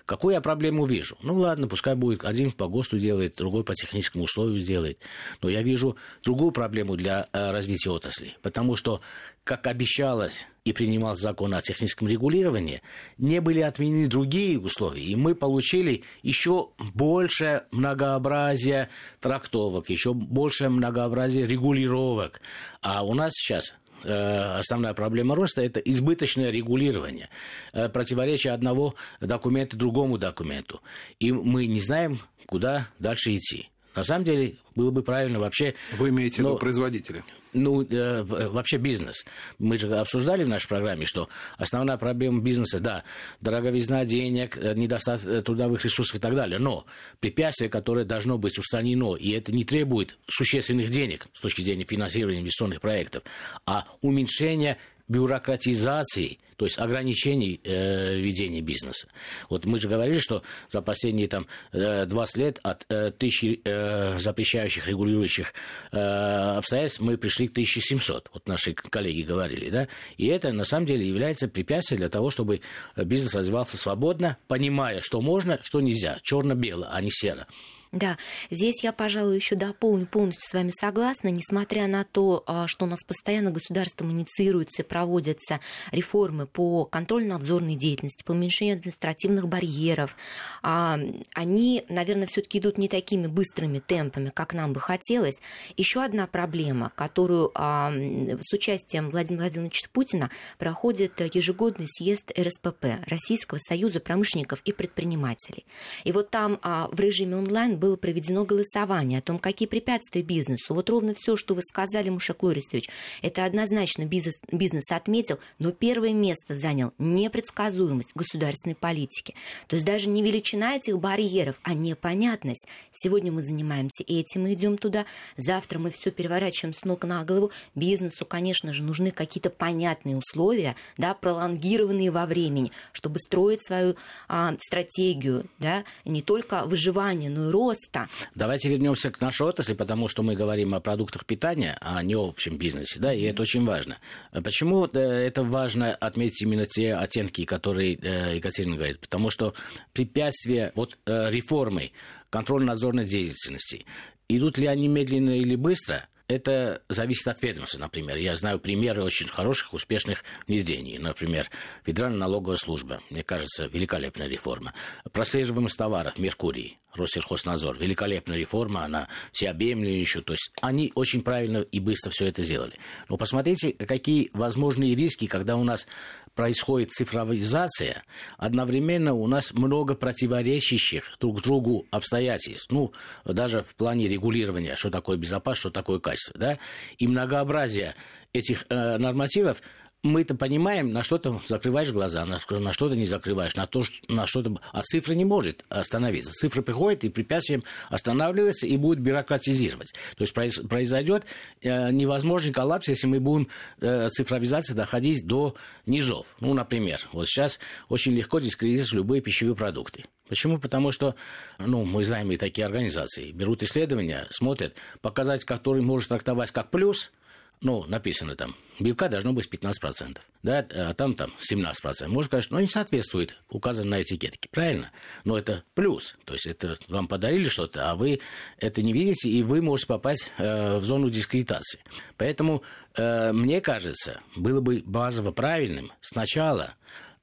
Какую 0.09 0.33
я 0.33 0.41
проблему 0.41 0.87
вижу? 0.87 1.19
Ну 1.21 1.35
ладно, 1.35 1.69
пускай 1.69 1.95
будет 1.95 2.25
один 2.25 2.51
по 2.51 2.67
ГОСТу 2.67 2.99
делает, 2.99 3.37
другой 3.37 3.63
по 3.63 3.75
техническому 3.75 4.25
условию 4.25 4.63
делает. 4.63 4.99
Но 5.43 5.51
я 5.51 5.61
вижу 5.61 5.99
другую 6.25 6.51
проблему 6.51 6.97
для 6.97 7.27
э, 7.31 7.51
развития 7.51 7.91
отрасли. 7.91 8.35
Потому 8.41 8.75
что, 8.75 9.03
как 9.45 9.67
обещалось 9.67 10.47
и 10.65 10.73
принимался 10.73 11.25
закон 11.25 11.53
о 11.53 11.61
техническом 11.61 12.09
регулировании, 12.09 12.81
не 13.19 13.43
были 13.43 13.61
отменены 13.61 14.07
другие 14.07 14.59
условия. 14.59 15.03
И 15.03 15.15
мы 15.15 15.35
получили 15.35 16.05
еще 16.23 16.71
больше 16.79 17.65
многообразия 17.71 18.89
трактовок, 19.21 19.91
еще 19.91 20.15
больше 20.15 20.71
многообразия 20.71 21.45
регулировок. 21.45 22.41
А 22.81 23.05
у 23.05 23.13
нас 23.13 23.35
сейчас 23.35 23.75
основная 24.05 24.95
проблема 24.95 25.35
роста– 25.35 25.63
это 25.63 25.81
избыточное 25.81 26.51
регулирование, 26.51 27.29
э, 27.73 27.89
противоречие 27.89 28.53
одного 28.53 28.95
документа 29.21 29.77
другому 29.77 30.19
документу. 30.19 30.81
И 31.19 31.33
мы 31.33 31.67
не 31.67 31.81
знаем, 31.81 32.21
куда 32.47 32.89
дальше 32.99 33.37
идти. 33.37 33.69
На 33.95 34.05
самом 34.05 34.25
деле, 34.25 34.57
было 34.79 34.93
бы 34.93 35.03
правильно 35.03 35.41
вообще... 35.41 35.75
Вы 35.99 36.11
имеете 36.11 36.37
в 36.37 36.39
виду 36.47 36.57
производителя? 36.57 37.25
ну, 37.53 37.83
э, 37.83 38.23
вообще 38.23 38.77
бизнес. 38.77 39.25
Мы 39.59 39.77
же 39.77 39.93
обсуждали 39.97 40.45
в 40.45 40.49
нашей 40.49 40.69
программе, 40.69 41.07
что 41.07 41.29
основная 41.57 41.97
проблема 41.97 42.41
бизнеса, 42.41 42.79
да, 42.79 43.05
дороговизна 43.41 44.05
денег, 44.05 44.57
э, 44.57 44.75
недостаток 44.75 45.27
э, 45.27 45.41
трудовых 45.41 45.85
ресурсов 45.85 46.17
и 46.17 46.19
так 46.19 46.35
далее, 46.35 46.59
но 46.59 46.87
препятствие, 47.21 47.71
которое 47.71 48.05
должно 48.05 48.39
быть 48.39 48.59
устранено, 48.59 49.17
и 49.17 49.31
это 49.31 49.53
не 49.53 49.65
требует 49.65 50.17
существенных 50.29 50.91
денег 50.91 51.27
с 51.33 51.41
точки 51.41 51.63
зрения 51.63 51.85
финансирования 51.85 52.41
инвестиционных 52.41 52.81
проектов, 52.81 53.25
а 53.67 53.87
уменьшение 54.01 54.79
бюрократизации, 55.09 56.39
то 56.57 56.65
есть 56.65 56.79
ограничений 56.79 57.61
э, 57.65 58.17
ведения 58.17 58.61
бизнеса. 58.61 59.09
Вот 59.49 59.65
мы 59.65 59.79
же 59.79 59.89
говорили, 59.89 60.19
что 60.19 60.43
за 60.69 60.83
последние 60.83 61.29
там, 61.29 61.47
э, 61.73 62.05
20 62.07 62.37
лет 62.37 62.61
от 62.63 62.85
э, 62.89 63.11
тысячи 63.11 63.61
э, 63.65 64.19
запрещающих, 64.19 64.87
регулирующих 64.87 65.53
э, 65.93 65.99
обстоятельств 65.99 67.01
мы 67.01 67.17
пришли 67.17 67.49
к 67.49 67.53
1700. 67.53 68.31
Вот 68.35 68.47
наши 68.47 68.75
коллеги 68.75 69.23
говорили, 69.23 69.71
да? 69.71 69.89
И 70.17 70.27
это 70.27 70.53
на 70.53 70.65
самом 70.65 70.87
деле 70.87 71.07
является 71.07 71.49
препятствием 71.49 72.01
для 72.01 72.09
того, 72.09 72.31
чтобы 72.31 72.61
бизнес 72.97 73.35
развивался 73.35 73.77
свободно, 73.77 74.37
понимая, 74.47 75.01
что 75.01 75.21
можно, 75.21 75.61
что 75.63 75.81
нельзя. 75.81 76.19
Черно-бело, 76.23 76.89
а 76.93 77.01
не 77.01 77.11
серо. 77.11 77.47
Да, 77.91 78.19
здесь 78.51 78.85
я, 78.85 78.93
пожалуй, 78.93 79.37
еще 79.37 79.57
дополню, 79.57 80.07
полностью 80.07 80.47
с 80.47 80.53
вами 80.53 80.71
согласна, 80.79 81.29
несмотря 81.29 81.87
на 81.87 82.05
то, 82.05 82.45
а, 82.47 82.67
что 82.67 82.85
у 82.85 82.89
нас 82.89 83.03
постоянно 83.03 83.51
государством 83.51 84.11
инициируются 84.11 84.83
и 84.83 84.85
проводятся 84.85 85.61
реформы 85.91 86.47
по 86.47 86.85
контрольно-надзорной 86.85 87.77
деятельности, 87.77 88.25
по 88.25 88.33
уменьшению 88.33 88.77
административных 88.77 89.49
барьеров, 89.49 90.17
а, 90.63 90.99
они, 91.35 91.85
наверное, 91.89 92.27
все-таки 92.27 92.59
идут 92.59 92.77
не 92.77 92.89
такими 92.89 93.27
быстрыми 93.27 93.79
темпами, 93.79 94.31
как 94.35 94.53
нам 94.53 94.75
бы 94.75 94.81
хотелось. 94.81 95.37
Еще 95.79 96.03
одна 96.05 96.27
проблема, 96.27 96.93
которую 96.95 97.53
а, 97.55 97.91
с 97.91 98.53
участием 98.53 99.09
Владимира 99.09 99.45
Владимировича 99.45 99.89
Путина 99.91 100.31
проходит 100.59 101.21
ежегодный 101.35 101.87
съезд 101.89 102.33
РСПП, 102.39 102.85
Российского 103.07 103.59
союза 103.59 104.01
промышленников 104.01 104.61
и 104.67 104.73
предпринимателей. 104.73 105.65
И 106.05 106.13
вот 106.13 106.31
там 106.31 106.61
в 106.63 107.01
режиме 107.01 107.37
онлайн 107.37 107.78
было 107.79 107.97
проведено 107.97 108.45
голосование 108.45 109.19
о 109.19 109.23
том, 109.23 109.39
какие 109.39 109.69
препятствия 109.69 110.23
бизнесу. 110.23 110.75
Вот 110.75 110.91
ровно 110.91 111.15
все, 111.15 111.37
что 111.37 111.55
вы 111.55 111.63
сказали, 111.63 112.11
Мушек 112.11 112.43
Лорисович, 112.43 112.89
это 113.23 113.45
однозначно 113.45 114.05
бизнес, 114.05 114.35
бизнес 114.53 114.91
отметил, 114.91 115.39
но 115.59 115.73
первое 115.73 116.13
место 116.13 116.55
занял 116.55 116.93
непредсказуемость 116.99 118.13
государственной 118.15 118.75
политики. 118.75 119.35
То 119.69 119.77
есть 119.77 119.87
даже 119.87 120.09
не 120.09 120.23
величина 120.23 120.77
этих 120.77 120.99
барьеров, 120.99 121.57
а 121.63 121.75
непонятность. 121.75 122.67
Сегодня 122.93 123.33
мы 123.33 123.43
занимаемся 123.43 124.05
этим 124.07 124.47
и 124.47 124.55
идем 124.55 124.77
туда, 124.77 125.07
завтра 125.37 125.79
мы 125.79 125.91
все 125.91 126.11
переворачиваем 126.11 126.75
с 126.75 126.85
ног 126.85 127.05
на 127.05 127.25
голову. 127.25 127.53
Бизнесу, 127.75 128.27
конечно 128.27 128.73
же, 128.73 128.83
нужны 128.83 129.11
какие-то 129.11 129.51
понятные 129.51 130.17
условия, 130.17 130.77
да, 130.97 131.15
пролонгированные 131.15 132.11
во 132.11 132.27
времени, 132.27 132.73
чтобы 132.93 133.19
строить 133.21 133.65
свою 133.65 133.97
а, 134.29 134.57
стратегию, 134.61 135.45
да, 135.59 135.85
не 136.05 136.23
только 136.23 136.65
выживание, 136.65 137.31
но 137.31 137.49
и 137.49 137.51
рост 137.51 137.68
роста. 137.69 138.09
Давайте 138.35 138.69
вернемся 138.69 139.11
к 139.11 139.21
нашей 139.21 139.47
отрасли, 139.47 139.75
потому 139.75 140.09
что 140.09 140.23
мы 140.23 140.35
говорим 140.35 140.75
о 140.75 140.81
продуктах 140.81 141.25
питания, 141.27 141.77
а 141.81 142.03
не 142.03 142.15
о 142.17 142.29
общем 142.29 142.57
бизнесе, 142.57 142.99
да, 142.99 143.13
и 143.13 143.23
это 143.23 143.43
очень 143.43 143.65
важно. 143.65 143.99
Почему 144.33 144.87
э, 144.87 144.99
это 144.99 145.43
важно 145.43 145.95
отметить 145.95 146.43
именно 146.43 146.67
те 146.67 146.95
оттенки, 146.95 147.45
которые 147.45 147.97
э, 147.97 148.37
Екатерина 148.37 148.77
говорит? 148.77 149.01
Потому 149.01 149.31
что 149.31 149.55
препятствия 149.93 150.73
вот 150.75 150.99
э, 151.07 151.31
реформы 151.31 151.93
контрольно-надзорной 152.31 153.05
деятельности, 153.05 153.85
идут 154.29 154.59
ли 154.59 154.67
они 154.67 154.89
медленно 154.89 155.39
или 155.39 155.57
быстро– 155.57 156.07
это 156.29 156.83
зависит 156.91 157.27
от 157.27 157.43
ведомства, 157.43 157.79
например. 157.79 158.17
Я 158.19 158.37
знаю 158.37 158.61
примеры 158.61 159.03
очень 159.03 159.29
хороших, 159.29 159.73
успешных 159.73 160.23
внедрений. 160.47 160.99
Например, 160.99 161.51
Федеральная 161.85 162.21
налоговая 162.21 162.59
служба, 162.59 163.01
мне 163.09 163.23
кажется, 163.23 163.67
великолепная 163.67 164.29
реформа. 164.29 164.75
Прослеживаемость 165.11 165.79
товаров, 165.79 166.19
Меркурий, 166.19 166.79
Россельхознадзор, 166.95 167.79
великолепная 167.79 168.37
реформа, 168.37 168.85
она 168.85 169.09
всеобъемлющая. 169.33 170.23
То 170.23 170.35
есть 170.35 170.51
они 170.61 170.93
очень 170.95 171.23
правильно 171.23 171.59
и 171.59 171.81
быстро 171.81 172.11
все 172.11 172.27
это 172.27 172.43
сделали. 172.43 172.75
Но 173.09 173.17
посмотрите, 173.17 173.73
какие 173.73 174.31
возможные 174.35 174.95
риски, 174.95 175.27
когда 175.27 175.57
у 175.57 175.65
нас 175.65 175.87
происходит 176.35 176.91
цифровизация, 176.91 178.05
одновременно 178.37 179.15
у 179.15 179.27
нас 179.27 179.53
много 179.53 179.95
противоречащих 179.95 181.17
друг 181.21 181.43
другу 181.43 181.87
обстоятельств. 181.91 182.71
Ну, 182.71 182.93
даже 183.25 183.63
в 183.63 183.75
плане 183.75 184.09
регулирования, 184.09 184.77
что 184.77 184.91
такое 184.91 185.17
безопасность, 185.17 185.61
что 185.61 185.71
такое 185.71 185.99
качество. 185.99 186.18
Да? 186.35 186.59
И 186.99 187.07
многообразие 187.07 187.95
этих 188.33 188.67
э, 188.69 188.99
нормативов 188.99 189.63
мы-то 190.03 190.35
понимаем, 190.35 190.93
на 190.93 191.03
что-то 191.03 191.41
закрываешь 191.47 191.91
глаза, 191.91 192.25
на, 192.25 192.39
на 192.59 192.73
что-то 192.73 192.95
не 192.95 193.07
закрываешь, 193.07 193.57
на, 193.57 193.67
то, 193.67 193.83
на 194.09 194.27
что-то... 194.27 194.57
А 194.73 194.83
цифра 194.83 195.15
не 195.15 195.25
может 195.25 195.65
остановиться. 195.69 196.31
Цифра 196.33 196.63
приходит 196.63 197.05
и 197.05 197.09
препятствием 197.09 197.65
останавливается 197.89 198.67
и 198.67 198.77
будет 198.77 199.01
бюрократизировать. 199.01 199.95
То 200.17 200.23
есть 200.23 200.35
произойдет 200.69 201.25
э, 201.63 201.91
невозможный 201.91 202.53
коллапс, 202.53 202.89
если 202.89 203.09
мы 203.09 203.19
будем 203.19 203.49
э, 203.81 204.09
цифровизации 204.11 204.75
доходить 204.75 205.27
до 205.27 205.57
низов. 205.87 206.37
Ну, 206.41 206.55
например, 206.55 207.01
вот 207.13 207.27
сейчас 207.27 207.59
очень 207.89 208.13
легко 208.13 208.39
дискредитировать 208.39 208.93
любые 208.93 209.21
пищевые 209.21 209.57
продукты. 209.57 210.05
Почему? 210.29 210.59
Потому 210.59 210.93
что, 210.93 211.15
ну, 211.59 211.85
мы 211.85 212.05
знаем 212.05 212.31
и 212.33 212.37
такие 212.37 212.67
организации, 212.67 213.33
берут 213.33 213.63
исследования, 213.63 214.27
смотрят, 214.31 214.75
показать, 215.01 215.45
который 215.45 215.83
может 215.83 216.09
трактовать 216.09 216.51
как 216.51 216.71
плюс– 216.71 217.11
ну, 217.61 217.85
написано 217.85 218.37
там, 218.37 218.55
белка 218.79 219.09
должно 219.09 219.33
быть 219.33 219.49
15%, 219.53 220.19
да, 220.43 220.67
а 220.71 220.95
там 220.95 221.15
там 221.15 221.33
17%. 221.51 222.07
Можно 222.07 222.23
сказать, 222.23 222.45
что 222.45 222.55
ну, 222.55 222.61
не 222.61 222.69
соответствует 222.69 223.37
указано 223.51 223.91
на 223.91 224.03
этикетке, 224.03 224.49
правильно? 224.51 224.91
Но 225.25 225.37
это 225.37 225.65
плюс, 225.75 226.17
то 226.25 226.35
есть 226.35 226.47
это 226.47 226.79
вам 226.89 227.09
подарили 227.09 227.49
что-то, 227.49 227.91
а 227.91 227.97
вы 227.97 228.21
это 228.59 228.83
не 228.83 228.93
видите, 228.93 229.29
и 229.29 229.43
вы 229.43 229.61
можете 229.61 229.89
попасть 229.89 230.31
э, 230.39 230.79
в 230.79 230.83
зону 230.83 231.11
дискредитации. 231.11 231.81
Поэтому, 232.17 232.63
э, 232.95 233.33
мне 233.33 233.61
кажется, 233.61 234.21
было 234.37 234.61
бы 234.61 234.83
базово 234.85 235.33
правильным 235.33 235.93
сначала 236.01 236.75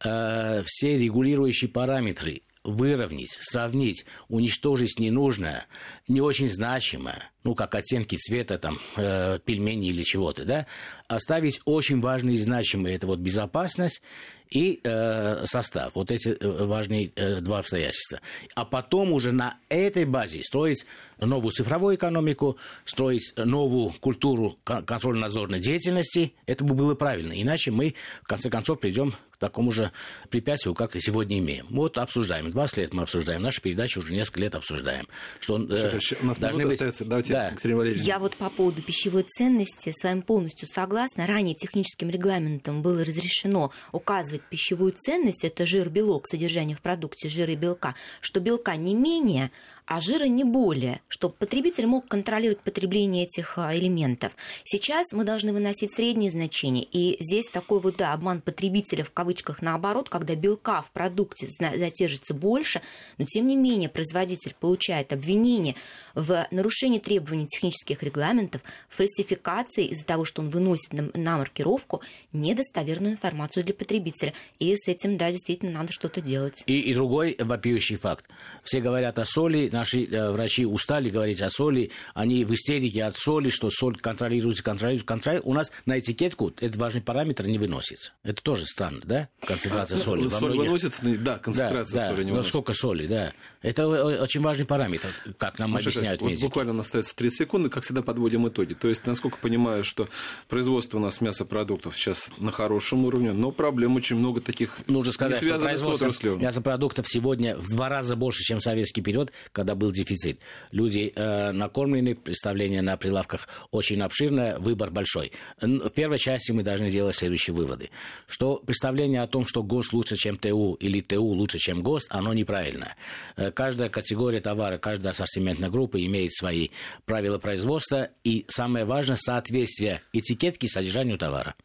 э, 0.03 0.63
все 0.65 0.97
регулирующие 0.97 1.69
параметры 1.69 2.41
выровнять, 2.65 3.31
сравнить, 3.31 4.05
уничтожить 4.27 4.99
ненужное, 4.99 5.65
не 6.07 6.21
очень 6.21 6.49
значимое, 6.49 7.31
ну, 7.43 7.55
как 7.55 7.75
оттенки 7.75 8.15
цвета, 8.15 8.57
там, 8.57 8.79
э, 8.97 9.39
пельмени 9.45 9.89
или 9.89 10.03
чего-то, 10.03 10.45
да, 10.45 10.65
оставить 11.07 11.61
очень 11.65 12.01
важные 12.01 12.35
и 12.35 12.39
значимые, 12.39 12.95
это 12.95 13.07
вот 13.07 13.19
безопасность 13.19 14.01
и 14.49 14.79
э, 14.83 15.45
состав. 15.45 15.95
Вот 15.95 16.11
эти 16.11 16.29
э, 16.29 16.65
важные 16.65 17.11
э, 17.15 17.41
два 17.41 17.59
обстоятельства. 17.59 18.19
А 18.53 18.65
потом 18.65 19.11
уже 19.11 19.31
на 19.31 19.57
этой 19.69 20.05
базе 20.05 20.43
строить 20.43 20.85
новую 21.19 21.51
цифровую 21.51 21.95
экономику, 21.95 22.57
строить 22.83 23.33
новую 23.37 23.91
культуру 23.99 24.57
контрольно-надзорной 24.63 25.59
деятельности. 25.59 26.33
Это 26.45 26.63
бы 26.63 26.75
было 26.75 26.95
правильно. 26.95 27.33
Иначе 27.39 27.71
мы, 27.71 27.95
в 28.23 28.27
конце 28.27 28.49
концов, 28.49 28.79
придем 28.79 29.15
к 29.35 29.39
такому 29.39 29.71
же 29.71 29.91
препятствию, 30.29 30.73
как 30.73 30.95
и 30.95 30.99
сегодня 30.99 31.39
имеем. 31.39 31.67
Вот 31.69 31.97
обсуждаем. 31.97 32.49
20 32.49 32.77
лет 32.77 32.93
мы 32.93 33.03
обсуждаем. 33.03 33.41
Наша 33.41 33.61
передача 33.61 33.99
уже 33.99 34.13
несколько 34.13 34.39
лет 34.39 34.55
обсуждаем. 34.55 35.07
Что, 35.39 35.57
э, 35.57 35.99
у 36.21 36.25
нас 36.25 36.37
должны 36.37 36.63
быть... 36.63 36.73
остается. 36.73 37.05
Давайте, 37.05 37.33
да. 37.33 37.47
Екатерина 37.49 37.79
Валерьевна. 37.79 38.05
Я 38.05 38.19
вот 38.19 38.35
по 38.37 38.49
поводу 38.49 38.81
пищевой 38.81 39.23
ценности 39.23 39.93
с 39.95 40.03
вами 40.03 40.21
полностью 40.21 40.67
согласна. 40.67 41.27
Ранее 41.27 41.55
техническим 41.55 42.09
регламентом 42.09 42.81
было 42.81 43.03
разрешено 43.03 43.71
указывать 43.91 44.41
пищевую 44.49 44.93
ценность, 44.97 45.43
это 45.43 45.65
жир, 45.65 45.89
белок, 45.89 46.27
содержание 46.27 46.75
в 46.75 46.81
продукте 46.81 47.29
жира 47.29 47.53
и 47.53 47.55
белка, 47.55 47.95
что 48.21 48.39
белка 48.39 48.75
не 48.75 48.93
менее, 48.93 49.51
а 49.85 50.01
жира 50.01 50.25
не 50.25 50.43
более, 50.43 51.01
чтобы 51.07 51.35
потребитель 51.35 51.85
мог 51.85 52.07
контролировать 52.07 52.61
потребление 52.61 53.25
этих 53.25 53.57
а, 53.57 53.75
элементов. 53.75 54.33
Сейчас 54.63 55.11
мы 55.11 55.23
должны 55.23 55.53
выносить 55.53 55.93
средние 55.93 56.31
значения, 56.31 56.83
и 56.83 57.17
здесь 57.19 57.47
такой 57.49 57.79
вот 57.79 57.97
да, 57.97 58.13
обман 58.13 58.41
потребителя 58.41 59.03
в 59.03 59.11
кавычках 59.11 59.61
наоборот, 59.61 60.09
когда 60.09 60.35
белка 60.35 60.81
в 60.81 60.91
продукте 60.91 61.47
задержится 61.49 62.33
больше, 62.33 62.81
но 63.17 63.25
тем 63.25 63.47
не 63.47 63.55
менее 63.55 63.89
производитель 63.89 64.55
получает 64.59 65.13
обвинение 65.13 65.75
в 66.13 66.47
нарушении 66.51 66.99
требований 66.99 67.47
технических 67.47 68.01
регламентов, 68.03 68.61
фальсификации 68.89 69.85
из-за 69.87 70.05
того, 70.05 70.25
что 70.25 70.41
он 70.41 70.49
выносит 70.49 70.93
на, 70.93 71.37
маркировку 71.37 72.01
недостоверную 72.33 73.13
информацию 73.13 73.63
для 73.63 73.73
потребителя. 73.73 74.33
И 74.59 74.75
с 74.75 74.87
этим, 74.87 75.17
да, 75.17 75.31
действительно 75.31 75.71
надо 75.71 75.91
что-то 75.91 76.21
делать. 76.21 76.63
И, 76.65 76.79
и 76.79 76.93
другой 76.93 77.35
вопиющий 77.39 77.97
факт. 77.97 78.27
Все 78.63 78.79
говорят 78.79 79.19
о 79.19 79.25
соли, 79.25 79.69
наши 79.75 80.05
э, 80.05 80.31
врачи 80.31 80.65
устали 80.65 81.09
говорить 81.09 81.41
о 81.41 81.49
соли, 81.49 81.91
они 82.13 82.43
в 82.45 82.53
истерике 82.53 83.03
от 83.03 83.17
соли, 83.17 83.49
что 83.49 83.69
соль 83.69 83.97
контролируется, 83.97 84.63
контролируется, 84.63 85.05
контролируется. 85.05 85.49
У 85.49 85.53
нас 85.53 85.71
на 85.85 85.99
этикетку 85.99 86.53
этот 86.59 86.77
важный 86.77 87.01
параметр 87.01 87.45
не 87.47 87.57
выносится. 87.57 88.13
Это 88.23 88.41
тоже 88.41 88.65
странно, 88.65 89.01
да? 89.03 89.29
Концентрация 89.45 89.97
соли. 89.97 90.23
Ну, 90.23 90.29
соль 90.29 90.53
многих... 90.53 90.67
выносится, 90.67 91.01
да, 91.03 91.37
концентрация 91.37 91.99
да, 91.99 92.07
соли 92.07 92.17
да, 92.17 92.23
не 92.23 92.31
выносится. 92.31 92.57
Но 92.57 92.61
сколько 92.61 92.73
соли, 92.73 93.07
да. 93.07 93.33
Это 93.61 93.87
очень 94.21 94.41
важный 94.41 94.65
параметр, 94.65 95.09
как 95.37 95.59
нам 95.59 95.71
Маша, 95.71 95.89
объясняют 95.89 96.21
вот 96.21 96.29
медики. 96.29 96.43
Буквально 96.43 96.79
остается 96.79 97.15
30 97.15 97.37
секунд, 97.37 97.73
как 97.73 97.83
всегда 97.83 98.01
подводим 98.01 98.47
итоги. 98.47 98.73
То 98.73 98.87
есть, 98.87 99.05
насколько 99.05 99.37
понимаю, 99.37 99.83
что 99.83 100.07
производство 100.47 100.97
у 100.97 101.01
нас 101.01 101.19
мясопродуктов 101.19 101.97
сейчас 101.97 102.29
на 102.37 102.51
хорошем 102.51 103.05
уровне, 103.05 103.33
но 103.33 103.51
проблем 103.51 103.95
очень 103.95 104.15
много 104.15 104.41
таких 104.41 104.77
Нужно 104.87 105.11
сказать, 105.11 105.41
не 105.41 105.47
что 105.49 105.59
производство 105.59 106.35
мясопродуктов 106.35 107.07
сегодня 107.07 107.57
в 107.57 107.69
два 107.69 107.89
раза 107.89 108.15
больше, 108.15 108.43
чем 108.43 108.59
в 108.59 108.63
советский 108.63 109.01
период, 109.01 109.31
когда 109.51 109.64
был 109.73 109.91
дефицит. 109.91 110.39
Люди 110.71 111.11
э, 111.15 111.51
накормлены, 111.51 112.13
представление 112.13 112.81
на 112.83 112.97
прилавках 112.97 113.47
очень 113.71 114.01
обширное, 114.01 114.59
выбор 114.59 114.91
большой. 114.91 115.31
В 115.59 115.89
первой 115.89 116.19
части 116.19 116.51
мы 116.51 116.61
должны 116.61 116.91
делать 116.91 117.15
следующие 117.15 117.55
выводы. 117.55 117.89
Что 118.27 118.57
представление 118.57 119.21
о 119.21 119.27
том, 119.27 119.45
что 119.45 119.63
ГОСТ 119.63 119.93
лучше, 119.93 120.15
чем 120.15 120.37
ТУ, 120.37 120.73
или 120.73 121.01
ТУ 121.01 121.23
лучше, 121.23 121.57
чем 121.57 121.81
ГОСТ, 121.81 122.07
оно 122.09 122.33
неправильное. 122.33 122.95
Э, 123.37 123.51
каждая 123.51 123.89
категория 123.89 124.41
товара, 124.41 124.77
каждая 124.77 125.11
ассортиментная 125.11 125.69
группа 125.69 126.03
имеет 126.05 126.33
свои 126.33 126.69
правила 127.05 127.39
производства, 127.39 128.09
и 128.23 128.45
самое 128.47 128.85
важное– 128.85 129.15
соответствие 129.17 130.01
этикетки 130.13 130.67
содержанию 130.67 131.17
товара. 131.17 131.55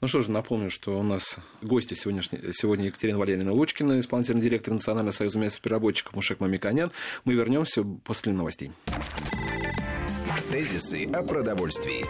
Ну 0.00 0.08
что 0.08 0.20
ж, 0.20 0.28
напомню, 0.28 0.70
что 0.70 0.98
у 0.98 1.02
нас 1.02 1.38
гости 1.62 1.94
сегодняшней, 1.94 2.52
сегодня 2.52 2.86
Екатерина 2.86 3.18
Валерьевна 3.18 3.52
Лучкина, 3.52 4.00
исполнительный 4.00 4.40
директор 4.40 4.74
Национального 4.74 5.12
союза 5.12 5.38
мясопереработчиков 5.38 6.14
Мушек 6.14 6.40
Мамиканян. 6.40 6.90
Мы 7.24 7.34
вернемся 7.34 7.45
после 8.04 8.32
новостей. 8.32 8.72
Тезисы 10.50 11.04
о 11.04 11.22
продовольствии. 11.22 12.04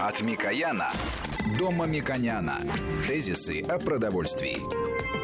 От 0.00 0.20
Микояна 0.20 0.90
до 1.58 1.70
Мамиконяна. 1.70 2.60
Тезисы 3.06 3.62
о 3.62 3.78
продовольствии. 3.78 5.21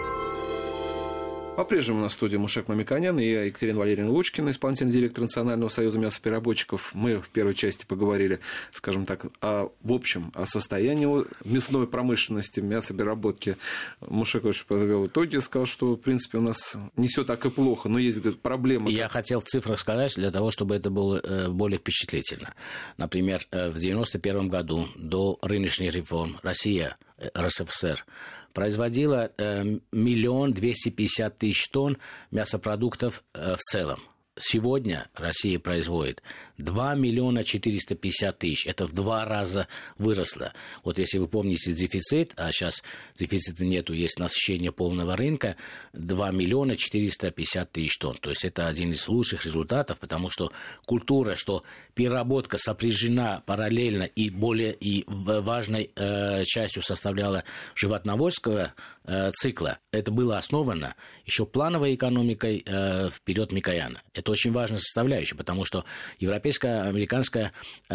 По-прежнему 1.58 2.00
на 2.00 2.08
студии 2.08 2.36
Мушек 2.36 2.68
Мамиканян 2.68 3.18
и 3.18 3.24
я, 3.24 3.42
Екатерина 3.42 3.80
Валерьевна 3.80 4.12
Лучкина, 4.12 4.50
исполнительный 4.50 4.92
директор 4.92 5.22
Национального 5.22 5.68
союза 5.68 5.98
мясопереработчиков. 5.98 6.94
Мы 6.94 7.16
в 7.18 7.30
первой 7.30 7.56
части 7.56 7.84
поговорили, 7.84 8.38
скажем 8.70 9.06
так, 9.06 9.26
о, 9.40 9.72
в 9.82 9.92
общем, 9.92 10.30
о 10.36 10.46
состоянии 10.46 11.08
мясной 11.44 11.88
промышленности, 11.88 12.60
мясопереработки. 12.60 13.56
Мушек 14.00 14.44
очень 14.44 14.66
подвел 14.66 15.06
итоги, 15.06 15.38
сказал, 15.38 15.66
что, 15.66 15.94
в 15.94 15.96
принципе, 15.96 16.38
у 16.38 16.42
нас 16.42 16.76
не 16.94 17.08
все 17.08 17.24
так 17.24 17.44
и 17.44 17.50
плохо, 17.50 17.88
но 17.88 17.98
есть 17.98 18.20
говорит, 18.20 18.40
проблемы. 18.40 18.92
Я 18.92 19.08
хотел 19.08 19.40
в 19.40 19.44
цифрах 19.44 19.80
сказать, 19.80 20.14
для 20.14 20.30
того, 20.30 20.52
чтобы 20.52 20.76
это 20.76 20.90
было 20.90 21.16
э, 21.20 21.48
более 21.48 21.80
впечатлительно. 21.80 22.54
Например, 22.98 23.44
э, 23.50 23.70
в 23.70 23.74
1991 23.74 24.48
году, 24.48 24.86
до 24.94 25.40
рыночных 25.42 25.92
реформ, 25.92 26.38
Россия– 26.44 26.96
РСФСР, 27.36 28.04
производила 28.52 29.30
э, 29.36 29.64
миллион 29.92 30.52
двести 30.52 30.90
пятьдесят 30.90 31.38
тысяч 31.38 31.68
тонн 31.68 31.98
мясопродуктов 32.30 33.24
э, 33.34 33.54
в 33.54 33.58
целом. 33.58 34.02
Сегодня 34.40 35.06
Россия 35.14 35.58
производит 35.58 36.22
2 36.58 36.94
миллиона 36.94 37.44
450 37.44 38.38
тысяч. 38.38 38.66
Это 38.66 38.86
в 38.86 38.92
два 38.92 39.24
раза 39.24 39.68
выросло. 39.96 40.52
Вот 40.84 40.98
если 40.98 41.18
вы 41.18 41.28
помните 41.28 41.72
дефицит, 41.72 42.32
а 42.36 42.50
сейчас 42.52 42.82
дефицита 43.18 43.64
нету, 43.64 43.92
есть 43.92 44.18
насыщение 44.18 44.72
полного 44.72 45.16
рынка, 45.16 45.56
2 45.92 46.30
миллиона 46.32 46.76
450 46.76 47.72
тысяч 47.72 47.98
тонн. 47.98 48.16
То 48.16 48.30
есть 48.30 48.44
это 48.44 48.66
один 48.66 48.92
из 48.92 49.06
лучших 49.08 49.44
результатов, 49.44 49.98
потому 49.98 50.30
что 50.30 50.52
культура, 50.84 51.34
что 51.34 51.62
переработка 51.94 52.58
сопряжена 52.58 53.42
параллельно 53.46 54.02
и 54.02 54.30
более 54.30 54.72
и 54.72 55.04
важной 55.06 55.90
э, 55.94 56.44
частью 56.44 56.82
составляла 56.82 57.44
животноводского 57.74 58.74
э, 59.04 59.30
цикла, 59.32 59.78
это 59.92 60.10
было 60.10 60.38
основано 60.38 60.94
еще 61.24 61.46
плановой 61.46 61.94
экономикой 61.94 62.62
э, 62.64 63.08
вперед 63.10 63.52
Микояна. 63.52 64.02
Это 64.14 64.27
очень 64.32 64.52
важная 64.52 64.78
составляющая, 64.78 65.36
потому 65.36 65.64
что 65.64 65.84
европейская, 66.18 66.82
американская 66.82 67.52
э, 67.88 67.94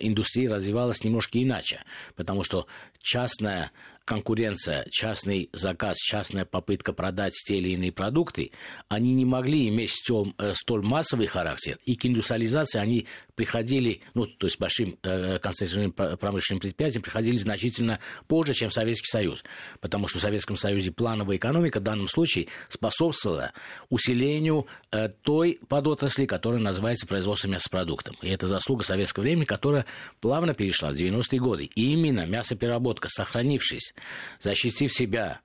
индустрия 0.00 0.50
развивалась 0.50 1.04
немножко 1.04 1.42
иначе, 1.42 1.80
потому 2.16 2.42
что 2.42 2.66
частная 3.00 3.70
конкуренция, 4.04 4.86
частный 4.90 5.48
заказ, 5.52 5.98
частная 5.98 6.44
попытка 6.44 6.92
продать 6.92 7.34
те 7.46 7.56
или 7.56 7.70
иные 7.70 7.92
продукты, 7.92 8.52
они 8.88 9.14
не 9.14 9.24
могли 9.24 9.68
иметь 9.68 9.90
столь, 9.90 10.34
э, 10.38 10.54
столь 10.54 10.82
массовый 10.82 11.26
характер, 11.26 11.78
и 11.84 11.96
к 11.96 12.06
индустриализации 12.06 12.78
они 12.78 13.06
приходили, 13.34 14.00
ну, 14.14 14.26
то 14.26 14.46
есть 14.46 14.58
большим 14.58 14.98
э, 15.02 15.38
концентрированным 15.38 15.92
промышленным 16.18 16.60
предприятиям 16.60 17.02
приходили 17.02 17.36
значительно 17.36 17.98
позже, 18.28 18.54
чем 18.54 18.70
Советский 18.70 19.10
Союз, 19.10 19.44
потому 19.80 20.08
что 20.08 20.18
в 20.18 20.22
Советском 20.22 20.56
Союзе 20.56 20.90
плановая 20.90 21.36
экономика 21.36 21.80
в 21.80 21.82
данном 21.82 22.08
случае 22.08 22.48
способствовала 22.68 23.52
усилению 23.88 24.66
э, 24.90 25.08
той 25.08 25.60
подотрасли, 25.68 26.26
которая 26.26 26.60
называется 26.60 27.06
производством 27.06 27.52
мясопродуктов. 27.52 28.16
И 28.22 28.28
это 28.28 28.46
заслуга 28.46 28.84
советского 28.84 29.22
времени, 29.22 29.44
которая 29.44 29.86
плавно 30.20 30.54
перешла 30.54 30.90
в 30.90 30.94
90-е 30.94 31.40
годы. 31.40 31.64
И 31.64 31.92
именно 31.92 32.26
мясопереработка, 32.26 33.08
сохранившись, 33.08 33.91
защитив 34.40 34.92
себя 34.92 35.40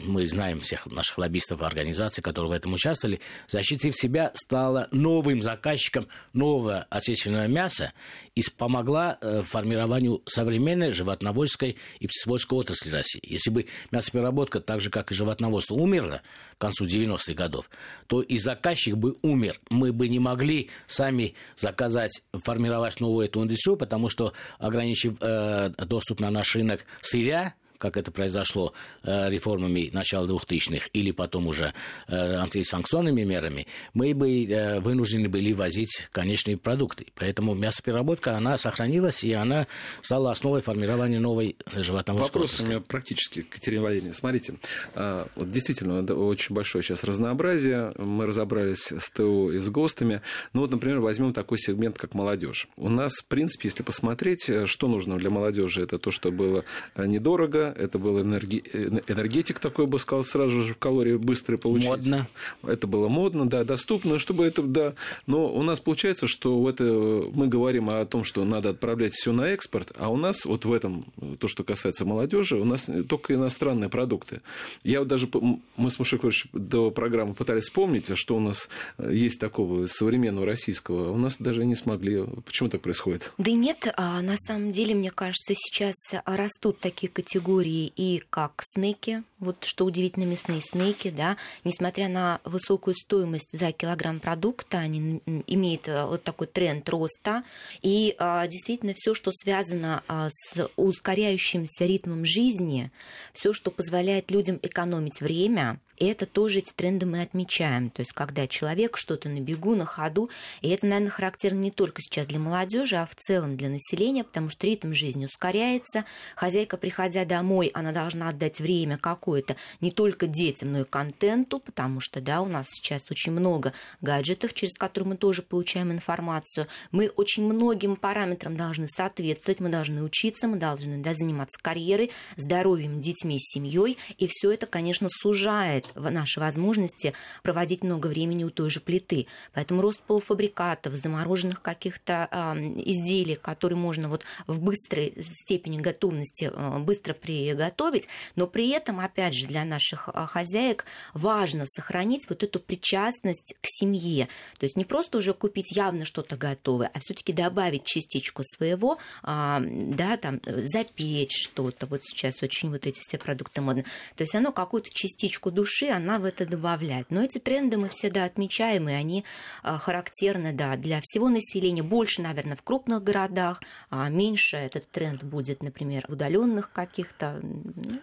мы 0.00 0.26
знаем 0.26 0.60
всех 0.60 0.86
наших 0.86 1.18
лоббистов 1.18 1.60
и 1.60 1.64
организаций, 1.64 2.22
которые 2.22 2.50
в 2.50 2.54
этом 2.54 2.72
участвовали, 2.74 3.20
защитив 3.48 3.94
себя, 3.94 4.30
стала 4.34 4.88
новым 4.92 5.42
заказчиком 5.42 6.08
нового 6.32 6.86
отечественного 6.90 7.46
мяса 7.46 7.92
и 8.34 8.42
помогла 8.56 9.18
э, 9.20 9.42
формированию 9.42 10.22
современной 10.26 10.92
животноводческой 10.92 11.76
и 12.00 12.06
птицеводской 12.06 12.58
отрасли 12.58 12.90
России. 12.90 13.20
Если 13.22 13.50
бы 13.50 13.66
мясопереработка, 13.90 14.60
так 14.60 14.80
же 14.80 14.90
как 14.90 15.10
и 15.10 15.14
животноводство, 15.14 15.74
умерла 15.74 16.22
к 16.56 16.60
концу 16.60 16.86
90-х 16.86 17.34
годов, 17.34 17.70
то 18.06 18.22
и 18.22 18.38
заказчик 18.38 18.96
бы 18.96 19.16
умер. 19.22 19.60
Мы 19.70 19.92
бы 19.92 20.08
не 20.08 20.18
могли 20.18 20.70
сами 20.86 21.34
заказать, 21.56 22.22
формировать 22.32 23.00
новую 23.00 23.26
эту 23.26 23.42
индустрию, 23.42 23.76
потому 23.76 24.08
что, 24.08 24.32
ограничив 24.58 25.16
э, 25.20 25.70
доступ 25.86 26.20
на 26.20 26.30
наш 26.30 26.54
рынок 26.54 26.84
сырья, 27.02 27.54
как 27.78 27.96
это 27.96 28.10
произошло 28.10 28.72
э, 29.04 29.30
реформами 29.30 29.90
начала 29.92 30.26
2000-х 30.26 30.88
или 30.92 31.12
потом 31.12 31.46
уже 31.46 31.72
э, 32.08 32.14
антисанкционными 32.14 33.22
мерами, 33.22 33.66
мы 33.94 34.14
бы 34.14 34.44
э, 34.44 34.80
вынуждены 34.80 35.28
были 35.28 35.52
возить 35.52 36.08
конечные 36.12 36.56
продукты. 36.56 37.06
Поэтому 37.14 37.54
мясопереработка, 37.54 38.36
она 38.36 38.58
сохранилась, 38.58 39.24
и 39.24 39.32
она 39.32 39.66
стала 40.02 40.32
основой 40.32 40.60
формирования 40.60 41.20
новой 41.20 41.56
животноводской 41.72 42.40
Вопрос 42.40 42.60
у 42.60 42.66
меня 42.66 42.80
практически, 42.80 43.42
Катерина 43.42 43.84
Валерьевна. 43.84 44.12
Смотрите, 44.12 44.54
а, 44.94 45.28
вот 45.36 45.50
действительно 45.50 46.00
очень 46.14 46.54
большое 46.54 46.82
сейчас 46.82 47.04
разнообразие. 47.04 47.92
Мы 47.96 48.26
разобрались 48.26 48.90
с 48.90 49.10
ТО 49.10 49.52
и 49.52 49.58
с 49.58 49.70
ГОСТами. 49.70 50.20
Ну 50.52 50.62
вот, 50.62 50.72
например, 50.72 51.00
возьмем 51.00 51.32
такой 51.32 51.58
сегмент, 51.58 51.96
как 51.96 52.14
молодежь. 52.14 52.68
У 52.76 52.88
нас, 52.88 53.12
в 53.14 53.26
принципе, 53.26 53.68
если 53.68 53.82
посмотреть, 53.82 54.50
что 54.66 54.88
нужно 54.88 55.16
для 55.16 55.30
молодежи, 55.30 55.82
это 55.82 55.98
то, 55.98 56.10
что 56.10 56.32
было 56.32 56.64
недорого, 56.96 57.67
это 57.76 57.98
был 57.98 58.20
энерги... 58.20 58.62
энергетик 59.06 59.58
такой, 59.58 59.86
бы 59.86 59.98
сказал, 59.98 60.24
сразу 60.24 60.62
же 60.62 60.74
в 60.74 60.78
калории 60.78 61.16
быстрый 61.16 61.56
получить. 61.56 61.88
Модно. 61.88 62.28
Это 62.62 62.86
было 62.86 63.08
модно, 63.08 63.48
да, 63.48 63.64
доступно, 63.64 64.18
чтобы 64.18 64.44
это, 64.44 64.62
да. 64.62 64.94
Но 65.26 65.52
у 65.52 65.62
нас 65.62 65.80
получается, 65.80 66.26
что 66.26 66.68
это, 66.68 66.84
мы 66.84 67.48
говорим 67.48 67.90
о 67.90 68.04
том, 68.04 68.24
что 68.24 68.44
надо 68.44 68.70
отправлять 68.70 69.14
все 69.14 69.32
на 69.32 69.48
экспорт, 69.48 69.92
а 69.98 70.08
у 70.10 70.16
нас 70.16 70.44
вот 70.44 70.64
в 70.64 70.72
этом, 70.72 71.06
то, 71.38 71.48
что 71.48 71.64
касается 71.64 72.04
молодежи, 72.04 72.56
у 72.56 72.64
нас 72.64 72.88
только 73.08 73.34
иностранные 73.34 73.88
продукты. 73.88 74.40
Я 74.84 75.00
вот 75.00 75.08
даже, 75.08 75.28
мы 75.76 75.90
с 75.90 75.98
Мушековичем 75.98 76.50
до 76.52 76.90
программы 76.90 77.34
пытались 77.34 77.64
вспомнить, 77.64 78.10
что 78.16 78.36
у 78.36 78.40
нас 78.40 78.68
есть 78.98 79.40
такого 79.40 79.86
современного 79.86 80.46
российского, 80.46 81.08
а 81.08 81.10
у 81.10 81.16
нас 81.16 81.36
даже 81.38 81.64
не 81.64 81.74
смогли. 81.74 82.24
Почему 82.44 82.68
так 82.68 82.80
происходит? 82.80 83.32
Да 83.38 83.50
нет, 83.50 83.92
а 83.96 84.20
на 84.22 84.36
самом 84.36 84.72
деле, 84.72 84.94
мне 84.94 85.10
кажется, 85.10 85.54
сейчас 85.54 85.94
растут 86.24 86.78
такие 86.80 87.08
категории 87.08 87.57
категории 87.58 87.92
и 87.96 88.22
как 88.30 88.62
снеки, 88.64 89.22
вот 89.40 89.64
что 89.64 89.84
удивительно, 89.84 90.24
мясные 90.24 90.60
снеки, 90.60 91.10
да, 91.10 91.36
несмотря 91.64 92.08
на 92.08 92.40
высокую 92.44 92.94
стоимость 92.94 93.56
за 93.58 93.72
килограмм 93.72 94.20
продукта, 94.20 94.78
они 94.78 95.22
имеют 95.46 95.88
э, 95.88 96.04
вот 96.06 96.22
такой 96.22 96.46
тренд 96.46 96.88
роста, 96.88 97.44
и 97.82 98.14
а, 98.18 98.46
действительно 98.46 98.94
все, 98.96 99.14
что 99.14 99.30
связано 99.32 100.02
а, 100.08 100.28
с 100.30 100.68
ускоряющимся 100.76 101.84
ритмом 101.84 102.24
жизни, 102.24 102.90
все, 103.32 103.52
что 103.52 103.70
позволяет 103.70 104.30
людям 104.30 104.58
экономить 104.62 105.20
время, 105.20 105.80
и 105.98 106.06
это 106.06 106.26
тоже 106.26 106.60
эти 106.60 106.72
тренды 106.72 107.06
мы 107.06 107.22
отмечаем. 107.22 107.90
То 107.90 108.02
есть, 108.02 108.12
когда 108.12 108.46
человек 108.46 108.96
что-то 108.96 109.28
на 109.28 109.40
бегу, 109.40 109.74
на 109.74 109.84
ходу, 109.84 110.30
и 110.60 110.68
это, 110.68 110.86
наверное, 110.86 111.10
характерно 111.10 111.58
не 111.58 111.70
только 111.70 112.00
сейчас 112.00 112.26
для 112.26 112.38
молодежи, 112.38 112.96
а 112.96 113.06
в 113.06 113.14
целом 113.16 113.56
для 113.56 113.68
населения, 113.68 114.24
потому 114.24 114.48
что 114.48 114.66
ритм 114.66 114.92
жизни 114.92 115.26
ускоряется. 115.26 116.04
Хозяйка, 116.36 116.76
приходя 116.76 117.24
домой, 117.24 117.70
она 117.74 117.92
должна 117.92 118.28
отдать 118.28 118.60
время 118.60 118.96
какое-то 119.28 119.56
не 119.82 119.90
только 119.90 120.26
детям, 120.26 120.72
но 120.72 120.80
и 120.80 120.84
контенту, 120.84 121.58
потому 121.58 122.00
что, 122.00 122.22
да, 122.22 122.40
у 122.40 122.46
нас 122.46 122.66
сейчас 122.70 123.02
очень 123.10 123.32
много 123.32 123.74
гаджетов, 124.00 124.54
через 124.54 124.72
которые 124.72 125.10
мы 125.10 125.16
тоже 125.18 125.42
получаем 125.42 125.92
информацию. 125.92 126.66
Мы 126.92 127.08
очень 127.08 127.44
многим 127.44 127.96
параметрам 127.96 128.56
должны 128.56 128.88
соответствовать, 128.88 129.60
мы 129.60 129.68
должны 129.68 130.02
учиться, 130.02 130.48
мы 130.48 130.56
должны 130.56 131.02
да, 131.02 131.12
заниматься 131.14 131.62
карьерой, 131.62 132.10
здоровьем, 132.36 133.02
детьми, 133.02 133.36
семьей, 133.38 133.98
и 134.16 134.26
все 134.30 134.50
это, 134.50 134.66
конечно, 134.66 135.08
сужает 135.10 135.84
наши 135.94 136.40
возможности 136.40 137.12
проводить 137.42 137.84
много 137.84 138.06
времени 138.06 138.44
у 138.44 138.50
той 138.50 138.70
же 138.70 138.80
плиты. 138.80 139.26
Поэтому 139.52 139.82
рост 139.82 140.00
полуфабрикатов, 140.00 140.94
замороженных 140.94 141.60
каких-то 141.60 142.28
э, 142.30 142.58
изделий, 142.86 143.34
которые 143.34 143.78
можно 143.78 144.08
вот 144.08 144.24
в 144.46 144.58
быстрой 144.58 145.12
степени 145.22 145.78
готовности 145.78 146.50
э, 146.50 146.78
быстро 146.78 147.12
приготовить, 147.12 148.08
но 148.34 148.46
при 148.46 148.70
этом, 148.70 149.00
опять 149.00 149.17
опять 149.18 149.34
же, 149.34 149.46
для 149.46 149.64
наших 149.64 150.08
а, 150.12 150.26
хозяек 150.26 150.84
важно 151.12 151.66
сохранить 151.66 152.28
вот 152.28 152.44
эту 152.44 152.60
причастность 152.60 153.54
к 153.60 153.66
семье. 153.66 154.28
То 154.58 154.64
есть 154.64 154.76
не 154.76 154.84
просто 154.84 155.18
уже 155.18 155.34
купить 155.34 155.76
явно 155.76 156.04
что-то 156.04 156.36
готовое, 156.36 156.90
а 156.94 157.00
все-таки 157.00 157.32
добавить 157.32 157.84
частичку 157.84 158.44
своего, 158.44 158.98
а, 159.22 159.60
да, 159.60 160.16
там, 160.16 160.40
запечь 160.44 161.36
что-то. 161.36 161.86
Вот 161.86 162.02
сейчас 162.04 162.42
очень 162.42 162.70
вот 162.70 162.86
эти 162.86 163.00
все 163.00 163.18
продукты 163.18 163.60
модны. 163.60 163.84
То 164.14 164.22
есть 164.22 164.36
оно 164.36 164.52
какую-то 164.52 164.90
частичку 164.92 165.50
души, 165.50 165.88
она 165.88 166.20
в 166.20 166.24
это 166.24 166.46
добавляет. 166.46 167.10
Но 167.10 167.24
эти 167.24 167.38
тренды 167.38 167.76
мы 167.76 167.88
все, 167.88 168.10
да, 168.10 168.24
отмечаем, 168.24 168.88
и 168.88 168.92
они 168.92 169.24
а, 169.64 169.78
характерны, 169.78 170.52
да, 170.52 170.76
для 170.76 171.00
всего 171.02 171.28
населения. 171.28 171.82
Больше, 171.82 172.22
наверное, 172.22 172.56
в 172.56 172.62
крупных 172.62 173.02
городах, 173.02 173.62
а 173.90 174.08
меньше 174.08 174.56
этот 174.56 174.88
тренд 174.90 175.24
будет, 175.24 175.64
например, 175.64 176.04
в 176.06 176.12
удаленных 176.12 176.70
каких-то. 176.70 177.40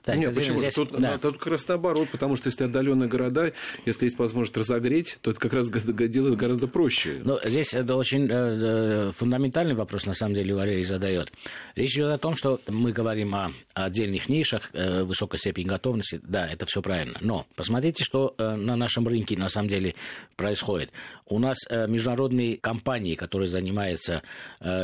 Да, 0.05 0.15
Нет, 0.15 0.35
почему? 0.35 0.57
Здесь, 0.57 0.73
тут, 0.73 0.91
да. 0.91 1.04
Тут 1.21 1.37
как 1.37 1.47
раз 1.47 1.67
наоборот, 1.67 2.09
потому 2.11 2.35
что 2.35 2.49
если 2.49 2.65
отдаленные 2.65 3.09
города, 3.09 3.53
если 3.85 4.05
есть 4.05 4.17
возможность 4.17 4.57
разогреть, 4.57 5.17
то 5.21 5.31
это 5.31 5.39
как 5.39 5.53
раз 5.53 5.69
делает 5.69 6.37
гораздо 6.37 6.67
проще. 6.67 7.21
Но 7.23 7.39
здесь 7.43 7.73
это 7.73 7.95
очень 7.95 8.27
э, 8.29 9.11
фундаментальный 9.11 9.75
вопрос, 9.75 10.05
на 10.05 10.13
самом 10.13 10.35
деле, 10.35 10.53
Валерий 10.53 10.83
задает. 10.83 11.31
Речь 11.75 11.95
идет 11.95 12.11
о 12.11 12.17
том, 12.17 12.35
что 12.35 12.59
мы 12.67 12.91
говорим 12.91 13.35
о, 13.35 13.51
отдельных 13.73 14.29
нишах, 14.29 14.69
э, 14.73 15.03
высокой 15.03 15.37
степени 15.37 15.65
готовности. 15.65 16.19
Да, 16.23 16.47
это 16.47 16.65
все 16.65 16.81
правильно. 16.81 17.17
Но 17.21 17.45
посмотрите, 17.55 18.03
что 18.03 18.35
э, 18.37 18.55
на 18.55 18.75
нашем 18.75 19.07
рынке 19.07 19.37
на 19.37 19.49
самом 19.49 19.69
деле 19.69 19.95
происходит. 20.35 20.91
У 21.27 21.39
нас 21.39 21.57
международные 21.69 22.57
компании, 22.57 23.15
которые 23.15 23.47
занимаются 23.47 24.21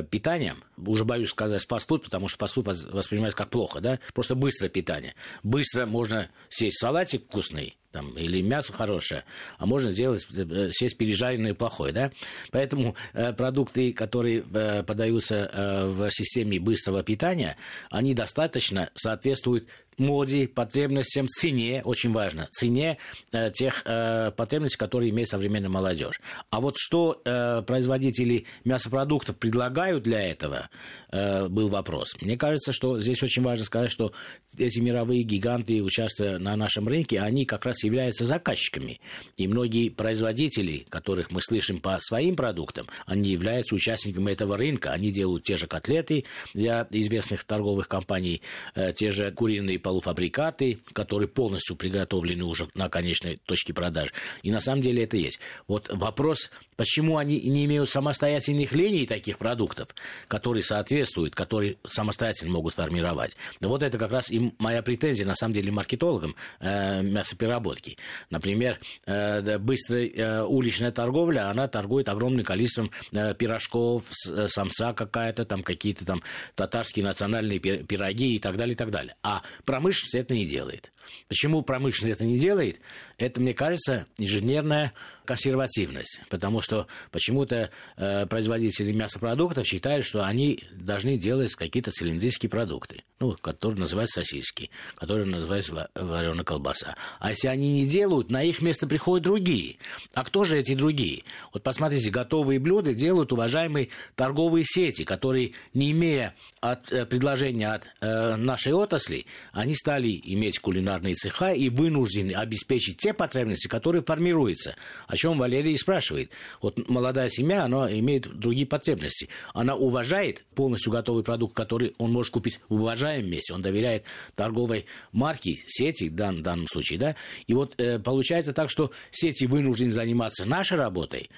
питанием, 0.10 0.64
уже 0.86 1.06
боюсь 1.06 1.30
сказать 1.30 1.66
фастфуд, 1.68 2.04
потому 2.04 2.28
что 2.28 2.40
фастфуд 2.40 2.68
воспринимается 2.68 3.38
как 3.38 3.50
плохо, 3.50 3.82
да, 3.82 4.00
просто 4.14 4.36
быстрое 4.36 4.70
питание. 4.70 5.16
Быстро 5.44 5.86
можно 5.86 6.30
сесть 6.50 6.80
салатик 6.80 7.26
вкусный, 7.26 7.78
там, 7.92 8.18
или 8.18 8.42
мясо 8.42 8.74
хорошее, 8.74 9.24
а 9.58 9.66
можно 9.66 9.92
сделать, 9.92 10.26
э, 10.36 10.70
сесть 10.72 10.98
пережаренное 10.98 11.54
плохое, 11.54 11.94
да? 11.94 12.12
Поэтому 12.52 12.96
э, 13.14 13.34
продукты, 13.34 13.94
которые 13.94 14.44
э, 14.54 14.84
подаются 14.84 15.36
э, 15.36 15.88
в 15.88 16.10
системе 16.10 16.60
быстрого 16.60 17.04
питания, 17.04 17.58
они 17.90 18.14
достаточно 18.14 18.90
соответствуют 18.96 19.68
моде, 20.02 20.48
потребностям, 20.48 21.28
цене, 21.28 21.82
очень 21.86 22.12
важно, 22.12 22.48
цене 22.52 22.98
э, 23.32 23.52
тех 23.52 23.84
э, 23.86 24.32
потребностей, 24.32 24.78
которые 24.78 25.12
имеет 25.12 25.30
современная 25.30 25.70
молодежь. 25.70 26.20
А 26.50 26.60
вот 26.60 26.76
что 26.78 27.22
э, 27.24 27.62
производители 27.66 28.46
мясопродуктов 28.66 29.38
предлагают 29.38 30.04
для 30.04 30.22
этого, 30.22 30.70
э, 31.12 31.48
был 31.48 31.70
вопрос. 31.70 32.16
Мне 32.22 32.38
кажется, 32.38 32.74
что 32.74 33.00
здесь 33.00 33.22
очень 33.24 33.44
важно 33.44 33.64
сказать, 33.64 33.92
что 33.92 34.12
эти 34.58 34.80
мировые 34.80 35.24
гиганты, 35.24 35.82
участвуя 35.82 36.40
на 36.40 36.56
нашем 36.56 36.88
рынке, 36.88 37.20
они 37.20 37.46
как 37.46 37.66
раз 37.66 37.81
являются 37.84 38.26
заказчиками. 38.26 39.00
И 39.38 39.48
многие 39.48 39.90
производители, 39.90 40.86
которых 40.90 41.32
мы 41.32 41.42
слышим 41.42 41.80
по 41.80 41.98
своим 42.02 42.36
продуктам, 42.36 42.88
они 43.06 43.32
являются 43.32 43.76
участниками 43.76 44.32
этого 44.32 44.58
рынка. 44.58 44.92
Они 44.92 45.12
делают 45.12 45.44
те 45.44 45.58
же 45.58 45.68
котлеты 45.68 46.26
для 46.54 46.88
известных 46.92 47.44
торговых 47.44 47.88
компаний, 47.88 48.42
э, 48.76 48.94
те 48.94 49.12
же 49.12 49.32
куриные 49.32 49.80
полуфабрикаты, 49.80 50.80
которые 50.94 51.28
полностью 51.28 51.76
приготовлены 51.76 52.44
уже 52.44 52.68
на 52.76 52.90
конечной 52.90 53.38
точке 53.46 53.74
продаж. 53.74 54.14
И 54.44 54.52
на 54.52 54.60
самом 54.60 54.82
деле 54.82 55.04
это 55.04 55.18
есть. 55.18 55.40
Вот 55.68 55.90
вопрос, 55.92 56.52
почему 56.82 57.18
они 57.18 57.40
не 57.40 57.66
имеют 57.66 57.92
самостоятельных 57.92 58.72
линий 58.72 59.06
таких 59.06 59.38
продуктов, 59.38 59.90
которые 60.28 60.64
соответствуют, 60.64 61.36
которые 61.36 61.78
самостоятельно 61.86 62.54
могут 62.54 62.74
формировать. 62.74 63.38
Да 63.60 63.68
вот 63.68 63.84
это 63.84 64.00
как 64.00 64.12
раз 64.12 64.32
и 64.32 64.52
моя 64.58 64.82
претензия, 64.82 65.28
на 65.28 65.36
самом 65.36 65.54
деле, 65.54 65.72
маркетологам 65.72 66.36
э, 66.60 67.04
мясопереработки. 67.04 68.00
Например, 68.32 68.80
э, 69.06 69.60
быстрая 69.60 70.10
э, 70.10 70.44
уличная 70.44 70.92
торговля, 70.92 71.52
она 71.52 71.68
торгует 71.68 72.10
огромным 72.10 72.44
количеством 72.44 72.90
э, 73.12 73.36
пирожков, 73.36 74.10
э, 74.32 74.48
самса 74.48 74.94
какая-то, 74.94 75.46
там 75.46 75.62
какие-то 75.62 76.04
там 76.04 76.24
татарские 76.56 77.06
национальные 77.06 77.60
пироги 77.60 78.38
и 78.38 78.40
так 78.40 78.58
далее, 78.58 78.74
и 78.74 78.76
так 78.76 78.90
далее. 78.90 79.14
А 79.22 79.44
Промышленность 79.66 80.16
это 80.16 80.34
не 80.34 80.48
делает. 80.48 80.92
Почему 81.28 81.62
промышленность 81.62 82.18
это 82.18 82.26
не 82.26 82.40
делает? 82.40 82.82
Это, 83.20 83.40
мне 83.40 83.54
кажется, 83.54 84.08
ежедневная 84.18 84.94
консервативность, 85.26 86.22
потому 86.30 86.62
что 86.62 86.71
почему-то 87.12 87.70
э, 87.98 88.26
производители 88.26 88.92
мясопродуктов 88.92 89.66
считают, 89.66 90.06
что 90.06 90.26
они 90.26 90.64
должны 90.72 91.18
делать 91.18 91.56
какие-то 91.56 91.92
цилиндрические 91.92 92.50
продукты, 92.50 93.04
ну, 93.20 93.36
которые 93.42 93.80
называются 93.80 94.22
сосиски, 94.22 94.70
которые 94.96 95.26
называются 95.26 95.90
вареная 95.96 96.44
колбаса. 96.44 96.96
А 97.20 97.30
если 97.30 97.48
они 97.48 97.74
не 97.74 97.86
делают, 97.86 98.30
на 98.30 98.44
их 98.44 98.62
место 98.62 98.88
приходят 98.88 99.24
другие. 99.24 99.78
А 100.14 100.24
кто 100.24 100.44
же 100.44 100.58
эти 100.58 100.76
другие? 100.76 101.24
Вот 101.54 101.64
посмотрите, 101.64 102.10
готовые 102.10 102.60
блюда 102.60 102.94
делают 102.94 103.32
уважаемые 103.32 103.90
торговые 104.16 104.64
сети, 104.66 105.04
которые, 105.04 105.54
не 105.74 105.92
имея 105.92 106.36
от, 106.60 106.92
э, 106.92 107.06
предложения 107.06 107.74
от 107.74 107.88
э, 108.02 108.36
нашей 108.36 108.74
отрасли, 108.74 109.26
они 109.52 109.76
стали 109.76 110.20
иметь 110.24 110.60
кулинарные 110.60 111.16
цеха 111.16 111.54
и 111.54 111.70
вынуждены 111.70 112.34
обеспечить 112.34 112.98
те 112.98 113.14
потребности, 113.14 113.68
которые 113.68 114.04
формируются. 114.04 114.76
О 115.08 115.16
чем 115.16 115.38
Валерий 115.38 115.78
спрашивает. 115.78 116.32
Вот 116.62 116.90
молодая 116.90 117.30
семья, 117.30 117.66
она 117.66 117.92
имеет 118.00 118.28
другие 118.38 118.66
потребности. 118.66 119.30
Она 119.54 119.76
уважает 119.76 120.46
полностью 120.56 120.92
готовый 120.92 121.24
продукт, 121.24 121.56
который 121.56 121.94
он 121.98 122.12
может 122.12 122.32
купить 122.32 122.60
в 122.70 122.76
уважаемом 122.76 123.32
месте. 123.32 123.54
Он 123.54 123.62
доверяет 123.62 124.04
торговой 124.36 124.86
марке, 125.12 125.58
сети 125.68 126.10
в 126.10 126.16
дан, 126.16 126.44
данном 126.44 126.68
случае. 126.68 127.00
Да? 127.00 127.16
И 127.48 127.54
вот 127.54 127.74
э, 127.78 128.00
получается 128.00 128.54
так, 128.54 128.70
что 128.70 128.92
сети 129.12 129.46
вынуждены 129.46 129.92
заниматься 129.92 130.46
нашей 130.46 130.78
работой, 130.78 131.30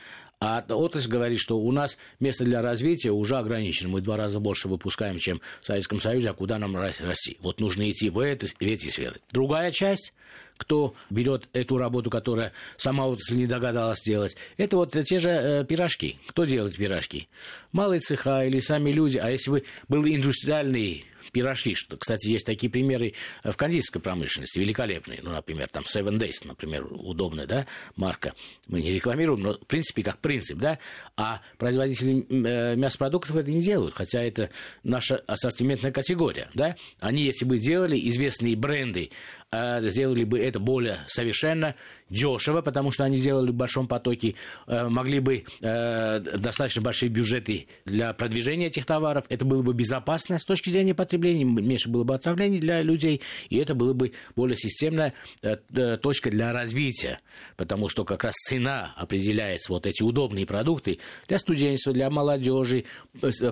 а 0.43 0.62
отрасль 0.67 1.10
говорит, 1.10 1.39
что 1.39 1.58
у 1.58 1.71
нас 1.71 1.97
место 2.19 2.43
для 2.43 2.62
развития 2.62 3.12
уже 3.12 3.38
ограничено. 3.38 3.88
Мы 3.88 3.99
в 4.01 4.03
два 4.03 4.17
раза 4.17 4.41
больше 4.41 4.67
выпускаем, 4.67 5.17
чем 5.17 5.39
в 5.62 5.65
Советском 5.65 6.01
Союзе, 6.01 6.32
а 6.32 6.34
куда 6.34 6.60
нам 6.60 6.75
расти? 6.75 7.38
Вот 7.39 7.62
нужно 7.62 7.89
идти 7.89 8.10
в, 8.10 8.19
это, 8.19 8.47
в 8.47 8.62
эти 8.62 8.88
сферы. 8.88 9.21
Другая 9.32 9.71
часть, 9.71 10.13
кто 10.58 10.95
берет 11.10 11.47
эту 11.53 11.77
работу, 11.77 12.10
которая 12.10 12.51
сама 12.75 13.08
отрасль 13.08 13.38
не 13.38 13.47
догадалась 13.47 13.99
сделать, 13.99 14.36
это 14.58 14.75
вот 14.75 14.91
те 14.91 15.17
же 15.17 15.29
э, 15.29 15.65
пирожки. 15.65 16.17
Кто 16.27 16.43
делает 16.43 16.75
пирожки? 16.75 17.29
Малые 17.71 18.01
цеха 18.01 18.45
или 18.45 18.60
сами 18.60 18.91
люди. 18.91 19.17
А 19.19 19.29
если 19.29 19.49
бы 19.49 19.63
был 19.88 20.06
индустриальный 20.06 21.06
пирожки. 21.34 21.76
Что, 21.76 21.98
кстати, 21.98 22.28
есть 22.28 22.46
такие 22.46 22.72
примеры 22.72 23.13
в 23.43 23.56
кондитерской 23.58 24.02
промышленности, 24.02 24.60
великолепные. 24.60 25.19
Ну, 25.22 25.32
например, 25.32 25.67
там 25.67 25.84
Seven 25.84 26.17
Days, 26.17 26.46
например, 26.46 26.88
удобная, 26.89 27.46
да, 27.46 27.67
марка. 27.98 28.34
Мы 28.67 28.82
не 28.82 28.91
рекламируем, 28.91 29.41
но, 29.41 29.54
в 29.56 29.65
принципе, 29.65 30.04
как 30.04 30.19
принцип, 30.19 30.60
да. 30.60 30.80
А 31.17 31.41
производители 31.58 32.26
э, 32.30 32.76
мясопродуктов 32.76 33.36
это 33.36 33.52
не 33.52 33.62
делают, 33.62 33.96
хотя 33.96 34.22
это 34.22 34.50
наша 34.84 35.17
ассортиментная 35.28 35.91
категория, 35.91 36.50
да. 36.54 36.78
Они, 37.00 37.24
если 37.24 37.46
бы 37.46 37.58
сделали 37.58 38.00
известные 38.08 38.56
бренды, 38.56 39.10
э, 39.10 39.42
сделали 39.82 40.24
бы 40.24 40.39
это 40.39 40.60
более 40.60 40.98
совершенно 41.08 41.76
дешево, 42.10 42.62
потому 42.62 42.92
что 42.92 43.04
они 43.04 43.18
сделали 43.18 43.52
в 43.52 43.56
большом 43.56 43.88
потоке, 43.88 44.36
э, 44.68 44.88
могли 44.88 45.20
бы 45.20 45.44
э, 45.62 46.20
достаточно 46.20 46.82
большие 46.82 47.10
бюджеты 47.10 47.68
для 47.86 48.13
продвижения 48.13 48.68
этих 48.68 48.86
товаров. 48.86 49.26
Это 49.30 49.46
было 49.46 49.63
бы 49.63 49.74
безопасно 49.74 50.39
с 50.39 50.46
точки 50.46 50.70
зрения 50.70 50.94
потребления, 50.94 51.44
меньше 51.44 51.89
было 51.89 52.04
бы 52.04 52.13
отравлений 52.13 52.60
для 52.60 52.82
людей, 52.82 53.22
и 53.50 53.58
это 53.58 53.74
было 53.74 53.94
бы 53.94 54.13
более 54.36 54.58
системная 54.58 55.13
э, 55.42 55.98
точка 55.98 56.30
для 56.30 56.54
развития, 56.54 57.20
потому 57.58 57.89
что 57.89 58.06
как 58.06 58.24
раз 58.24 58.34
цена 58.36 58.94
определяется, 58.96 59.74
вот 59.74 59.86
эти 59.86 60.04
удобные 60.04 60.46
продукты 60.46 61.00
для 61.28 61.39
студенчества, 61.39 61.94
для 61.94 62.10
молодежи, 62.10 62.86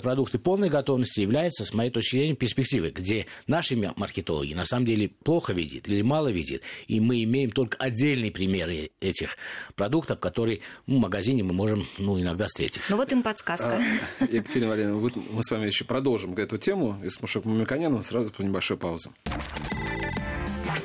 продукты 0.04 0.38
полной 0.40 0.70
готовности 0.70 1.22
являются, 1.22 1.66
с 1.66 1.74
моей 1.74 1.90
точки 1.90 2.16
зрения, 2.16 2.36
перспективой, 2.36 2.92
где 2.92 3.26
наши 3.48 3.76
маркетологи 3.76 4.54
на 4.54 4.66
самом 4.66 4.86
деле 4.86 5.10
плохо 5.24 5.54
видят 5.54 5.88
или 5.92 6.02
мало 6.02 6.30
видят, 6.30 6.62
и 6.88 7.00
мы 7.00 7.24
имеем 7.24 7.52
только 7.52 7.78
отдельный 7.78 8.32
пример 8.32 8.52
примеры 8.52 8.92
этих 9.00 9.38
продуктов, 9.76 10.20
которые 10.20 10.60
ну, 10.88 10.98
в 10.98 11.00
магазине 11.00 11.44
мы 11.44 11.54
можем 11.54 11.86
ну, 11.98 12.20
иногда 12.20 12.48
встретить. 12.48 12.82
Ну 12.90 12.98
вот 12.98 13.12
им 13.12 13.24
подсказка. 13.24 13.80
А, 14.20 14.24
Екатерина 14.24 14.70
Валерьевна, 14.70 15.12
мы 15.32 15.44
с 15.44 15.52
вами 15.52 15.68
еще 15.68 15.86
продолжим 15.86 16.34
эту 16.36 16.58
тему 16.58 17.00
и 17.04 17.10
с 17.10 17.22
Мушек 17.22 17.46
Мамиканяном 17.46 18.04
сразу 18.04 18.32
по 18.32 18.42
небольшой 18.42 18.78
паузе. 18.78 19.10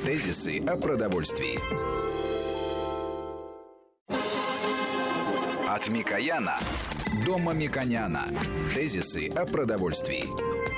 Тезисы 0.05 0.61
о 0.61 0.77
продовольствии. 0.77 1.59
От 5.69 5.89
Микояна 5.89 6.59
до 7.25 7.39
Мамиконяна. 7.39 8.29
Тезисы 8.75 9.29
о 9.29 9.45
продовольствии. 9.45 10.76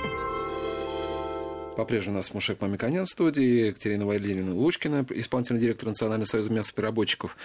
По-прежнему 1.79 2.15
у 2.15 2.17
нас 2.17 2.33
Мушек 2.33 2.59
Мамиканян 2.59 3.05
в 3.05 3.09
студии, 3.09 3.67
Екатерина 3.67 4.05
Валерьевна 4.05 4.53
Лучкина, 4.53 5.05
исполнительный 5.11 5.61
директор 5.61 5.87
Национального 5.87 6.27
союза 6.27 6.51
мясопереработчиков. 6.51 7.37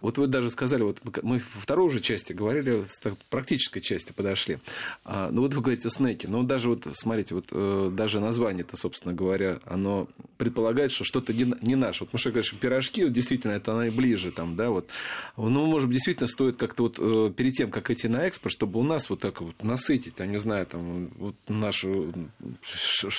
Вот 0.00 0.16
вы 0.16 0.28
даже 0.28 0.48
сказали, 0.48 0.82
вот 0.82 0.98
мы 1.22 1.42
во 1.54 1.60
второй 1.60 1.88
уже 1.88 2.00
части 2.00 2.32
говорили, 2.32 2.84
с 2.88 3.02
практической 3.28 3.80
части 3.80 4.12
подошли. 4.12 4.56
А, 5.04 5.28
ну 5.30 5.42
вот 5.42 5.52
вы 5.52 5.60
говорите 5.60 5.90
снеки. 5.90 6.26
Ну 6.26 6.42
даже 6.42 6.70
вот, 6.70 6.86
смотрите, 6.92 7.34
вот 7.34 7.48
э, 7.50 7.90
даже 7.92 8.20
название-то, 8.20 8.78
собственно 8.78 9.12
говоря, 9.12 9.60
оно 9.66 10.08
предполагает, 10.38 10.90
что 10.90 11.04
что-то 11.04 11.34
не, 11.34 11.54
не 11.60 11.76
наше. 11.76 12.04
Вот 12.04 12.14
Мушек 12.14 12.32
говорит, 12.32 12.58
пирожки, 12.58 13.04
вот 13.04 13.12
действительно, 13.12 13.52
это 13.52 13.76
наиближе 13.76 14.32
там, 14.32 14.56
да, 14.56 14.70
вот. 14.70 14.88
Ну, 15.36 15.66
может 15.66 15.88
быть, 15.88 15.96
действительно 15.96 16.28
стоит 16.28 16.56
как-то 16.56 16.84
вот 16.84 16.96
э, 16.98 17.30
перед 17.36 17.52
тем, 17.52 17.70
как 17.70 17.90
идти 17.90 18.08
на 18.08 18.22
экспорт, 18.26 18.54
чтобы 18.54 18.80
у 18.80 18.82
нас 18.82 19.10
вот 19.10 19.20
так 19.20 19.42
вот 19.42 19.62
насытить, 19.62 20.14
там, 20.14 20.30
не 20.30 20.38
знаю, 20.38 20.64
там, 20.64 21.08
вот 21.18 21.34
нашу... 21.46 22.14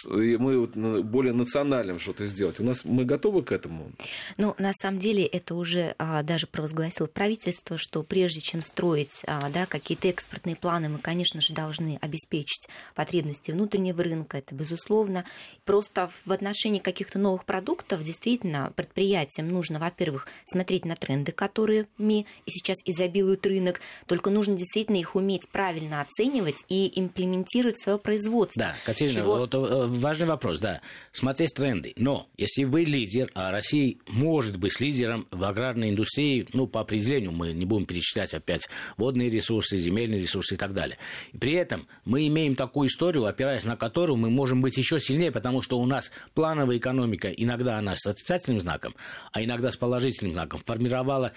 Мы 0.03 0.62
вот 0.65 1.03
более 1.03 1.33
национальным 1.33 1.99
что-то 1.99 2.25
сделать. 2.25 2.59
У 2.59 2.63
нас 2.63 2.83
мы 2.83 3.05
готовы 3.05 3.43
к 3.43 3.51
этому? 3.51 3.91
Ну, 4.37 4.55
на 4.57 4.73
самом 4.73 4.99
деле, 4.99 5.25
это 5.25 5.55
уже 5.55 5.95
а, 5.97 6.23
даже 6.23 6.47
провозгласило 6.47 7.07
правительство, 7.07 7.77
что 7.77 8.03
прежде 8.03 8.41
чем 8.41 8.61
строить 8.63 9.21
а, 9.25 9.49
да, 9.49 9.65
какие-то 9.65 10.07
экспортные 10.07 10.55
планы, 10.55 10.89
мы, 10.89 10.99
конечно 10.99 11.41
же, 11.41 11.53
должны 11.53 11.97
обеспечить 12.01 12.67
потребности 12.95 13.51
внутреннего 13.51 14.03
рынка, 14.03 14.37
это 14.37 14.55
безусловно. 14.55 15.25
Просто 15.65 16.09
в 16.25 16.31
отношении 16.31 16.79
каких-то 16.79 17.19
новых 17.19 17.45
продуктов 17.45 18.03
действительно 18.03 18.71
предприятиям 18.75 19.47
нужно, 19.47 19.79
во-первых, 19.79 20.27
смотреть 20.45 20.85
на 20.85 20.95
тренды, 20.95 21.31
которыми 21.31 22.25
и 22.45 22.51
сейчас 22.51 22.77
изобилует 22.85 23.45
рынок, 23.45 23.79
только 24.05 24.29
нужно 24.29 24.55
действительно 24.55 24.97
их 24.97 25.15
уметь 25.15 25.49
правильно 25.49 26.01
оценивать 26.01 26.63
и 26.69 26.91
имплементировать 26.99 27.79
свое 27.79 27.97
производство. 27.97 28.59
Да, 28.59 28.75
Катерина, 28.85 29.21
Чего... 29.21 29.37
вот, 29.37 29.53
э, 29.53 29.87
важный 29.87 30.27
вопрос, 30.27 30.42
да. 30.59 30.81
Смотреть 31.11 31.53
тренды. 31.53 31.93
Но 31.95 32.27
если 32.37 32.63
вы 32.63 32.83
лидер, 32.83 33.29
а 33.33 33.51
Россия 33.51 33.95
может 34.07 34.57
быть 34.57 34.79
лидером 34.79 35.27
в 35.31 35.43
аграрной 35.43 35.89
индустрии, 35.89 36.47
ну, 36.53 36.67
по 36.67 36.81
определению, 36.81 37.31
мы 37.31 37.53
не 37.53 37.65
будем 37.65 37.85
перечислять 37.85 38.33
опять 38.33 38.67
водные 38.97 39.29
ресурсы, 39.29 39.77
земельные 39.77 40.21
ресурсы 40.21 40.55
и 40.55 40.57
так 40.57 40.73
далее. 40.73 40.97
И 41.31 41.37
при 41.37 41.53
этом 41.53 41.87
мы 42.05 42.27
имеем 42.27 42.55
такую 42.55 42.87
историю, 42.87 43.25
опираясь 43.25 43.65
на 43.65 43.77
которую 43.77 44.17
мы 44.17 44.29
можем 44.29 44.61
быть 44.61 44.77
еще 44.77 44.99
сильнее, 44.99 45.31
потому 45.31 45.61
что 45.61 45.79
у 45.79 45.85
нас 45.85 46.11
плановая 46.33 46.77
экономика, 46.77 47.29
иногда 47.29 47.77
она 47.77 47.95
с 47.95 48.05
отрицательным 48.05 48.59
знаком, 48.59 48.95
а 49.31 49.43
иногда 49.43 49.71
с 49.71 49.77
положительным 49.77 50.33
знаком, 50.33 50.61
формировала 50.65 51.33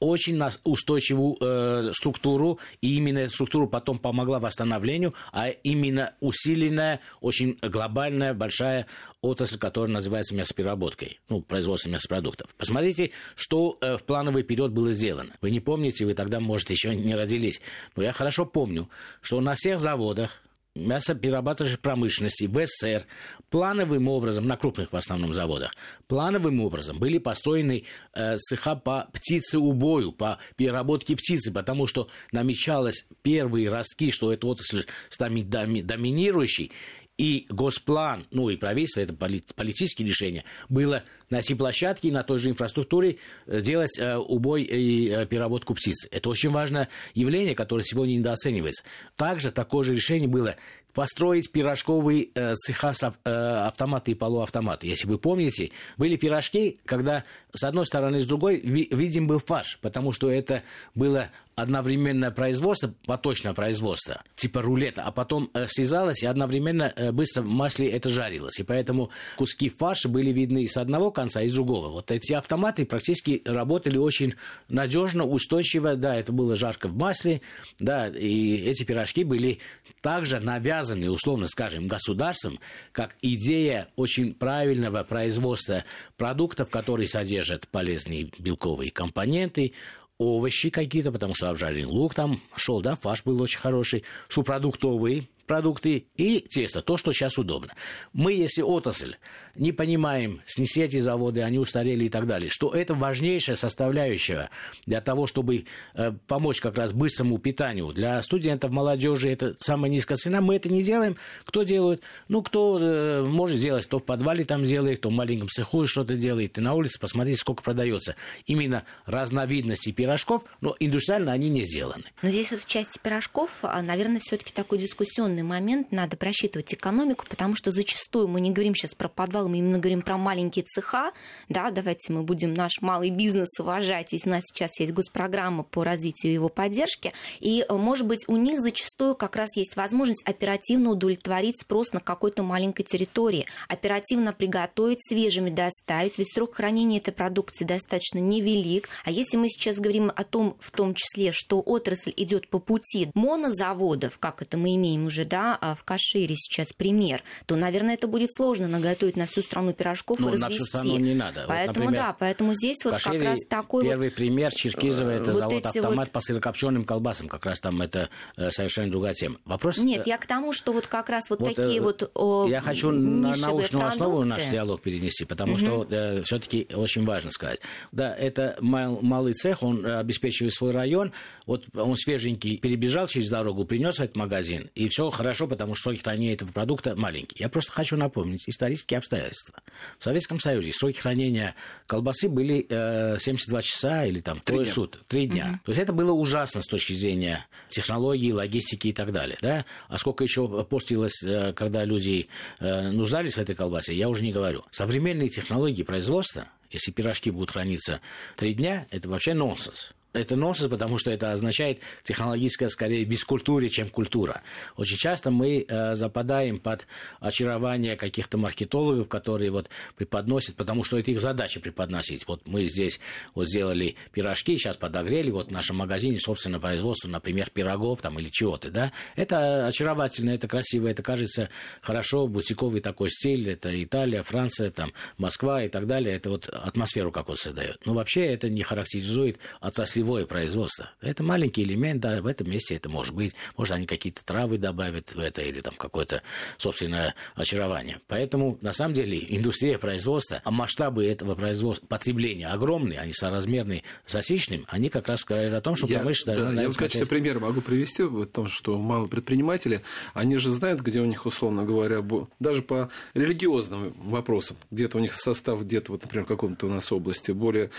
очень 0.00 0.40
устойчивую 0.64 1.36
э, 1.40 1.92
структуру, 1.94 2.58
и 2.80 2.96
именно 2.96 3.18
эта 3.18 3.32
структура 3.32 3.66
потом 3.66 3.98
помогла 3.98 4.38
восстановлению, 4.40 5.14
а 5.32 5.48
именно 5.48 6.14
усиленная, 6.20 7.00
очень 7.20 7.58
глобальная, 7.62 8.34
большая 8.34 8.86
отрасль, 9.22 9.58
которая 9.58 9.92
называется 9.92 10.34
мясопереработкой, 10.34 11.20
ну, 11.28 11.42
производство 11.42 11.90
мясопродуктов. 11.90 12.54
Посмотрите, 12.56 13.10
что 13.36 13.76
э, 13.80 13.96
в 13.96 14.02
плановый 14.02 14.42
период 14.42 14.72
было 14.72 14.92
сделано. 14.92 15.34
Вы 15.40 15.50
не 15.50 15.60
помните, 15.60 16.04
вы 16.04 16.14
тогда, 16.14 16.40
может, 16.40 16.70
еще 16.70 16.94
не 16.96 17.14
родились, 17.14 17.60
но 17.96 18.02
я 18.02 18.12
хорошо 18.12 18.46
помню, 18.46 18.88
что 19.20 19.40
на 19.40 19.54
всех 19.54 19.78
заводах 19.78 20.42
мясоперерабатывающей 20.74 21.78
промышленности 21.78 22.44
в 22.44 22.66
СССР 22.66 23.06
плановым 23.50 24.08
образом, 24.08 24.44
на 24.44 24.56
крупных 24.56 24.92
в 24.92 24.96
основном 24.96 25.34
заводах, 25.34 25.74
плановым 26.06 26.60
образом 26.60 26.98
были 26.98 27.18
построены 27.18 27.84
э, 28.14 28.38
цеха 28.38 28.76
по 28.76 29.08
птицеубою, 29.12 30.12
по 30.12 30.38
переработке 30.56 31.16
птицы, 31.16 31.52
потому 31.52 31.86
что 31.86 32.08
намечалось 32.32 33.06
первые 33.22 33.68
ростки, 33.68 34.10
что 34.10 34.32
эта 34.32 34.46
отрасль 34.46 34.86
станет 35.08 35.48
доминирующей, 35.48 36.72
и 37.20 37.44
госплан, 37.50 38.26
ну 38.30 38.48
и 38.48 38.56
правительство, 38.56 39.00
это 39.00 39.12
политические 39.12 40.08
решения, 40.08 40.42
было 40.70 41.02
на 41.28 41.42
площадке 41.58 42.08
и 42.08 42.10
на 42.10 42.22
той 42.22 42.38
же 42.38 42.48
инфраструктуре 42.48 43.18
э, 43.46 43.60
делать 43.60 43.98
э, 43.98 44.16
убой 44.16 44.62
и 44.62 45.10
э, 45.10 45.26
переработку 45.26 45.74
птиц. 45.74 46.08
Это 46.10 46.30
очень 46.30 46.48
важное 46.48 46.88
явление, 47.12 47.54
которое 47.54 47.82
сегодня 47.82 48.14
недооценивается. 48.14 48.84
Также 49.16 49.50
такое 49.50 49.84
же 49.84 49.94
решение 49.94 50.28
было 50.28 50.56
построить 50.92 51.50
пирожковые 51.52 52.28
э, 52.34 52.54
цеха 52.54 52.92
с 52.92 53.02
э, 53.02 53.30
автоматы 53.30 54.12
и 54.12 54.14
полуавтоматы. 54.14 54.86
Если 54.86 55.06
вы 55.06 55.18
помните, 55.18 55.70
были 55.96 56.16
пирожки, 56.16 56.78
когда 56.84 57.24
с 57.52 57.64
одной 57.64 57.86
стороны 57.86 58.20
с 58.20 58.26
другой 58.26 58.60
ви, 58.60 58.88
видим 58.90 59.26
был 59.26 59.38
фарш, 59.38 59.78
потому 59.80 60.12
что 60.12 60.30
это 60.30 60.62
было 60.94 61.30
одновременное 61.60 62.30
производство, 62.30 62.94
поточное 63.06 63.52
производство, 63.52 64.22
типа 64.34 64.62
рулета, 64.62 65.02
а 65.02 65.12
потом 65.12 65.50
э, 65.52 65.66
связалось 65.66 66.22
и 66.22 66.26
одновременно 66.26 66.92
э, 66.94 67.12
быстро 67.12 67.42
в 67.42 67.48
масле 67.48 67.88
это 67.90 68.08
жарилось. 68.08 68.58
И 68.58 68.62
поэтому 68.62 69.10
куски 69.36 69.68
фарша 69.68 70.08
были 70.08 70.30
видны 70.30 70.66
с 70.68 70.76
одного 70.76 71.10
конца, 71.10 71.42
и 71.42 71.48
с 71.48 71.52
другого. 71.52 71.88
Вот 71.88 72.10
эти 72.10 72.32
автоматы 72.32 72.86
практически 72.86 73.42
работали 73.44 73.98
очень 73.98 74.34
надежно, 74.68 75.24
устойчиво. 75.24 75.96
Да, 75.96 76.16
это 76.16 76.32
было 76.32 76.54
жарко 76.54 76.88
в 76.88 76.96
масле, 76.96 77.42
да, 77.78 78.08
и 78.08 78.56
эти 78.56 78.84
пирожки 78.84 79.24
были 79.24 79.58
также 80.00 80.40
навязаны, 80.40 80.79
условно 81.10 81.46
скажем, 81.46 81.86
государством, 81.86 82.58
как 82.92 83.16
идея 83.22 83.88
очень 83.96 84.34
правильного 84.34 85.02
производства 85.04 85.84
продуктов, 86.16 86.70
которые 86.70 87.08
содержат 87.08 87.68
полезные 87.68 88.30
белковые 88.38 88.90
компоненты, 88.90 89.72
овощи 90.18 90.70
какие-то, 90.70 91.12
потому 91.12 91.34
что 91.34 91.48
обжаренный 91.48 91.86
лук 91.86 92.14
там 92.14 92.42
шел, 92.54 92.80
да, 92.82 92.94
фарш 92.96 93.24
был 93.24 93.40
очень 93.40 93.58
хороший, 93.58 94.04
субпродуктовые 94.28 95.28
продукты 95.50 96.06
и 96.16 96.38
тесто, 96.38 96.80
то, 96.80 96.96
что 96.96 97.12
сейчас 97.12 97.36
удобно. 97.36 97.72
Мы, 98.12 98.34
если 98.34 98.62
отрасль, 98.62 99.16
не 99.56 99.72
понимаем, 99.72 100.40
снеси 100.46 100.82
эти 100.82 101.00
заводы, 101.00 101.42
они 101.42 101.58
устарели 101.58 102.04
и 102.04 102.08
так 102.08 102.28
далее, 102.28 102.50
что 102.50 102.70
это 102.70 102.94
важнейшая 102.94 103.56
составляющая 103.56 104.50
для 104.86 105.00
того, 105.00 105.26
чтобы 105.26 105.64
э, 105.94 106.12
помочь 106.28 106.60
как 106.60 106.78
раз 106.78 106.92
быстрому 106.92 107.38
питанию. 107.38 107.88
Для 107.88 108.22
студентов, 108.22 108.70
молодежи 108.70 109.28
это 109.28 109.56
самая 109.58 109.90
низкая 109.90 110.16
цена. 110.16 110.40
Мы 110.40 110.54
это 110.54 110.68
не 110.68 110.84
делаем. 110.84 111.16
Кто 111.44 111.64
делает? 111.64 112.00
Ну, 112.28 112.42
кто 112.42 112.78
э, 112.80 113.22
может 113.24 113.56
сделать, 113.56 113.86
кто 113.86 113.98
в 113.98 114.04
подвале 114.04 114.44
там 114.44 114.62
делает, 114.62 115.00
кто 115.00 115.08
в 115.08 115.12
маленьком 115.12 115.48
цеху 115.48 115.84
что-то 115.88 116.14
делает. 116.14 116.58
И 116.58 116.60
на 116.60 116.74
улице 116.74 117.00
посмотрите, 117.00 117.40
сколько 117.40 117.64
продается. 117.64 118.14
Именно 118.46 118.84
разновидности 119.04 119.90
пирожков, 119.90 120.44
но 120.60 120.76
индустриально 120.78 121.32
они 121.32 121.48
не 121.48 121.64
сделаны. 121.64 122.04
Но 122.22 122.30
здесь 122.30 122.52
вот 122.52 122.60
в 122.60 122.66
части 122.66 123.00
пирожков, 123.02 123.50
а, 123.62 123.82
наверное, 123.82 124.20
все-таки 124.20 124.52
такой 124.52 124.78
дискуссионный 124.78 125.39
определенный 125.40 125.42
момент 125.42 125.92
надо 125.92 126.16
просчитывать 126.16 126.72
экономику, 126.74 127.24
потому 127.28 127.54
что 127.54 127.72
зачастую 127.72 128.28
мы 128.28 128.40
не 128.40 128.50
говорим 128.50 128.74
сейчас 128.74 128.94
про 128.94 129.08
подвал, 129.08 129.48
мы 129.48 129.58
именно 129.58 129.78
говорим 129.78 130.02
про 130.02 130.16
маленькие 130.16 130.64
цеха, 130.64 131.12
да, 131.48 131.70
давайте 131.70 132.12
мы 132.12 132.22
будем 132.22 132.54
наш 132.54 132.80
малый 132.80 133.10
бизнес 133.10 133.48
уважать, 133.58 134.12
если 134.12 134.28
у 134.28 134.32
нас 134.32 134.42
сейчас 134.44 134.78
есть 134.78 134.92
госпрограмма 134.92 135.64
по 135.64 135.84
развитию 135.84 136.32
его 136.32 136.48
поддержки, 136.48 137.12
и, 137.40 137.64
э, 137.66 137.74
может 137.74 138.06
быть, 138.06 138.24
у 138.28 138.36
них 138.36 138.60
зачастую 138.60 139.14
как 139.14 139.36
раз 139.36 139.56
есть 139.56 139.76
возможность 139.76 140.22
оперативно 140.24 140.90
удовлетворить 140.90 141.60
спрос 141.60 141.92
на 141.92 142.00
какой-то 142.00 142.42
маленькой 142.42 142.84
территории, 142.84 143.46
оперативно 143.68 144.32
приготовить, 144.32 145.06
свежими 145.06 145.50
доставить, 145.50 146.18
ведь 146.18 146.32
срок 146.32 146.54
хранения 146.56 146.98
этой 146.98 147.12
продукции 147.12 147.64
достаточно 147.64 148.18
невелик, 148.18 148.88
а 149.04 149.10
если 149.10 149.36
мы 149.36 149.48
сейчас 149.48 149.78
говорим 149.78 150.12
о 150.14 150.24
том, 150.24 150.56
в 150.60 150.70
том 150.70 150.94
числе, 150.94 151.32
что 151.32 151.60
отрасль 151.60 152.12
идет 152.16 152.48
по 152.48 152.58
пути 152.58 153.10
монозаводов, 153.14 154.18
как 154.18 154.42
это 154.42 154.56
мы 154.56 154.74
имеем 154.74 155.06
уже 155.06 155.24
да, 155.30 155.56
а 155.58 155.74
в 155.74 155.84
Кашире 155.84 156.34
сейчас 156.36 156.72
пример, 156.72 157.22
то, 157.46 157.56
наверное, 157.56 157.94
это 157.94 158.06
будет 158.06 158.30
сложно 158.34 158.68
наготовить 158.68 159.16
на 159.16 159.26
всю 159.26 159.40
страну 159.40 159.72
пирожков 159.72 160.18
ну, 160.18 160.28
и 160.28 160.32
развести. 160.32 160.44
на 160.44 160.50
всю 160.50 160.64
страну 160.66 160.96
не 160.98 161.14
надо. 161.14 161.44
Поэтому, 161.48 161.86
вот, 161.86 161.90
например, 161.92 162.02
да, 162.08 162.16
поэтому 162.18 162.54
здесь 162.54 162.78
вот 162.84 162.94
Кашире 162.94 163.18
как 163.18 163.28
раз 163.28 163.38
такой 163.48 163.84
Первый 163.84 164.08
вот, 164.08 164.16
пример 164.16 164.52
Черкизово, 164.52 165.10
это 165.10 165.26
вот 165.26 165.34
завод 165.34 165.66
«Автомат» 165.66 166.08
вот... 166.08 166.10
по 166.10 166.20
сырокопченым 166.20 166.84
колбасам, 166.84 167.28
как 167.28 167.46
раз 167.46 167.60
там 167.60 167.80
это 167.80 168.10
э, 168.36 168.50
совершенно 168.50 168.90
другая 168.90 169.14
тема. 169.14 169.38
Вопрос... 169.44 169.78
Нет, 169.78 170.06
я 170.06 170.18
к 170.18 170.26
тому, 170.26 170.52
что 170.52 170.72
вот 170.72 170.86
как 170.86 171.08
раз 171.08 171.30
вот, 171.30 171.40
вот 171.40 171.54
такие 171.54 171.78
э, 171.78 171.80
вот 171.80 172.10
о, 172.14 172.46
Я 172.48 172.60
хочу 172.60 172.90
на 172.90 173.28
научную 173.28 173.68
продукты. 173.68 173.86
основу 173.86 174.24
наш 174.24 174.44
диалог 174.46 174.82
перенести, 174.82 175.24
потому 175.24 175.52
угу. 175.52 175.58
что 175.58 175.86
э, 175.88 176.22
все-таки 176.22 176.66
очень 176.74 177.04
важно 177.04 177.30
сказать. 177.30 177.60
Да, 177.92 178.14
это 178.14 178.56
мал, 178.60 178.98
малый 179.00 179.34
цех, 179.34 179.62
он 179.62 179.86
обеспечивает 179.86 180.52
свой 180.52 180.72
район, 180.72 181.12
вот 181.46 181.64
он 181.74 181.96
свеженький 181.96 182.58
перебежал 182.58 183.06
через 183.06 183.28
дорогу, 183.28 183.64
принес 183.64 184.00
этот 184.00 184.16
магазин, 184.16 184.70
и 184.74 184.88
все 184.88 185.09
хорошо, 185.10 185.46
потому 185.46 185.74
что 185.74 185.90
сроки 185.90 186.02
хранения 186.02 186.34
этого 186.34 186.52
продукта 186.52 186.96
маленькие. 186.96 187.36
Я 187.40 187.48
просто 187.48 187.72
хочу 187.72 187.96
напомнить 187.96 188.48
исторические 188.48 188.98
обстоятельства. 188.98 189.54
В 189.98 190.04
Советском 190.04 190.40
Союзе 190.40 190.72
сроки 190.72 190.98
хранения 190.98 191.54
колбасы 191.86 192.28
были 192.28 192.66
э, 192.68 193.18
72 193.18 193.62
часа 193.62 194.04
или 194.04 194.20
там 194.20 194.40
трое 194.40 194.66
суток, 194.66 195.02
три 195.06 195.26
дня. 195.26 195.50
Угу. 195.50 195.60
То 195.64 195.72
есть 195.72 195.82
это 195.82 195.92
было 195.92 196.12
ужасно 196.12 196.62
с 196.62 196.66
точки 196.66 196.92
зрения 196.92 197.46
технологий, 197.68 198.32
логистики 198.32 198.88
и 198.88 198.92
так 198.92 199.12
далее. 199.12 199.38
Да? 199.40 199.64
А 199.88 199.98
сколько 199.98 200.24
еще 200.24 200.48
портилось, 200.64 201.22
э, 201.22 201.52
когда 201.54 201.84
люди 201.84 202.28
э, 202.58 202.90
нуждались 202.90 203.34
в 203.34 203.38
этой 203.38 203.54
колбасе, 203.54 203.94
я 203.94 204.08
уже 204.08 204.22
не 204.22 204.32
говорю. 204.32 204.64
Современные 204.70 205.28
технологии 205.28 205.82
производства, 205.82 206.46
если 206.70 206.92
пирожки 206.92 207.30
будут 207.30 207.50
храниться 207.50 208.00
три 208.36 208.54
дня, 208.54 208.86
это 208.90 209.08
вообще 209.08 209.34
нонсенс. 209.34 209.92
Это 210.12 210.36
нонсенс, 210.36 210.68
потому 210.68 210.98
что 210.98 211.10
это 211.10 211.32
означает 211.32 211.80
технологическая, 212.02 212.68
скорее, 212.68 213.04
бескультуре, 213.04 213.68
чем 213.68 213.88
культура. 213.88 214.42
Очень 214.76 214.96
часто 214.96 215.30
мы 215.30 215.64
э, 215.66 215.94
западаем 215.94 216.58
под 216.58 216.86
очарование 217.20 217.96
каких-то 217.96 218.36
маркетологов, 218.36 219.08
которые 219.08 219.50
вот 219.50 219.70
преподносят, 219.96 220.56
потому 220.56 220.82
что 220.82 220.98
это 220.98 221.10
их 221.10 221.20
задача 221.20 221.60
преподносить. 221.60 222.26
Вот 222.26 222.46
мы 222.46 222.64
здесь 222.64 222.98
вот 223.34 223.46
сделали 223.46 223.96
пирожки, 224.12 224.56
сейчас 224.56 224.76
подогрели, 224.76 225.30
вот 225.30 225.48
в 225.48 225.52
нашем 225.52 225.76
магазине, 225.76 226.18
собственно, 226.18 226.58
производство, 226.58 227.08
например, 227.08 227.50
пирогов 227.50 228.02
там 228.02 228.18
или 228.18 228.28
чего-то, 228.30 228.70
да. 228.70 228.92
Это 229.14 229.66
очаровательно, 229.66 230.30
это 230.30 230.48
красиво, 230.48 230.88
это 230.88 231.02
кажется 231.02 231.50
хорошо, 231.80 232.26
бутиковый 232.26 232.80
такой 232.80 233.10
стиль, 233.10 233.48
это 233.48 233.82
Италия, 233.82 234.22
Франция, 234.22 234.70
там, 234.70 234.92
Москва 235.18 235.62
и 235.62 235.68
так 235.68 235.86
далее, 235.86 236.16
это 236.16 236.30
вот 236.30 236.48
атмосферу 236.48 237.12
какую 237.12 237.36
создает. 237.36 237.78
Но 237.84 237.94
вообще 237.94 238.26
это 238.26 238.48
не 238.48 238.62
характеризует 238.62 239.38
отрасль 239.60 239.99
отраслевое 240.00 240.26
производство. 240.26 240.90
Это 241.00 241.22
маленький 241.22 241.62
элемент, 241.62 242.00
да, 242.00 242.20
в 242.22 242.26
этом 242.26 242.50
месте 242.50 242.74
это 242.74 242.88
может 242.88 243.14
быть. 243.14 243.34
Может, 243.56 243.74
они 243.74 243.86
какие-то 243.86 244.24
травы 244.24 244.58
добавят 244.58 245.14
в 245.14 245.18
это 245.18 245.42
или 245.42 245.60
там 245.60 245.74
какое-то 245.76 246.22
собственное 246.56 247.14
очарование. 247.34 248.00
Поэтому, 248.08 248.58
на 248.60 248.72
самом 248.72 248.94
деле, 248.94 249.18
индустрия 249.28 249.78
производства, 249.78 250.40
а 250.44 250.50
масштабы 250.50 251.06
этого 251.06 251.34
производства, 251.34 251.86
потребления 251.86 252.48
огромные, 252.48 252.98
они 252.98 253.12
соразмерны 253.12 253.82
засечным, 254.06 254.66
они 254.68 254.88
как 254.88 255.08
раз 255.08 255.24
говорят 255.24 255.52
о 255.54 255.60
том, 255.60 255.76
что 255.76 255.86
промышленность 255.86 256.40
должна... 256.40 256.56
Да, 256.56 256.62
я 256.62 256.70
в 256.70 256.76
качестве 256.76 257.06
примера 257.06 257.38
могу 257.38 257.60
привести 257.60 258.02
в 258.02 258.26
том, 258.26 258.48
что 258.48 258.78
мало 258.78 259.06
предприниматели, 259.06 259.82
они 260.14 260.38
же 260.38 260.50
знают, 260.50 260.80
где 260.80 261.00
у 261.00 261.06
них, 261.06 261.26
условно 261.26 261.64
говоря, 261.64 262.02
даже 262.38 262.62
по 262.62 262.90
религиозным 263.14 263.92
вопросам, 263.96 264.56
где-то 264.70 264.98
у 264.98 265.00
них 265.00 265.14
состав, 265.14 265.62
где-то, 265.62 265.92
вот, 265.92 266.02
например, 266.02 266.24
в 266.24 266.28
каком-то 266.28 266.66
у 266.66 266.70
нас 266.70 266.90
области, 266.92 267.32
более, 267.32 267.70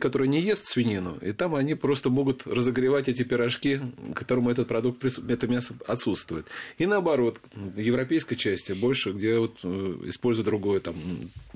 который 0.00 0.28
не 0.28 0.40
ест 0.40 0.66
свинину, 0.66 1.16
и 1.20 1.32
там 1.32 1.54
они 1.54 1.65
они 1.66 1.74
просто 1.74 2.10
могут 2.10 2.46
разогревать 2.46 3.08
эти 3.08 3.24
пирожки, 3.24 3.80
которому 4.14 4.50
этот 4.50 4.68
продукт, 4.68 5.04
это 5.04 5.48
мясо 5.48 5.74
отсутствует. 5.86 6.46
И 6.78 6.86
наоборот, 6.86 7.40
в 7.54 7.78
европейской 7.78 8.36
части 8.36 8.72
больше, 8.72 9.10
где 9.10 9.38
вот 9.38 9.58
э, 9.64 9.96
используют 10.04 10.46
другое, 10.46 10.78
там, 10.78 10.94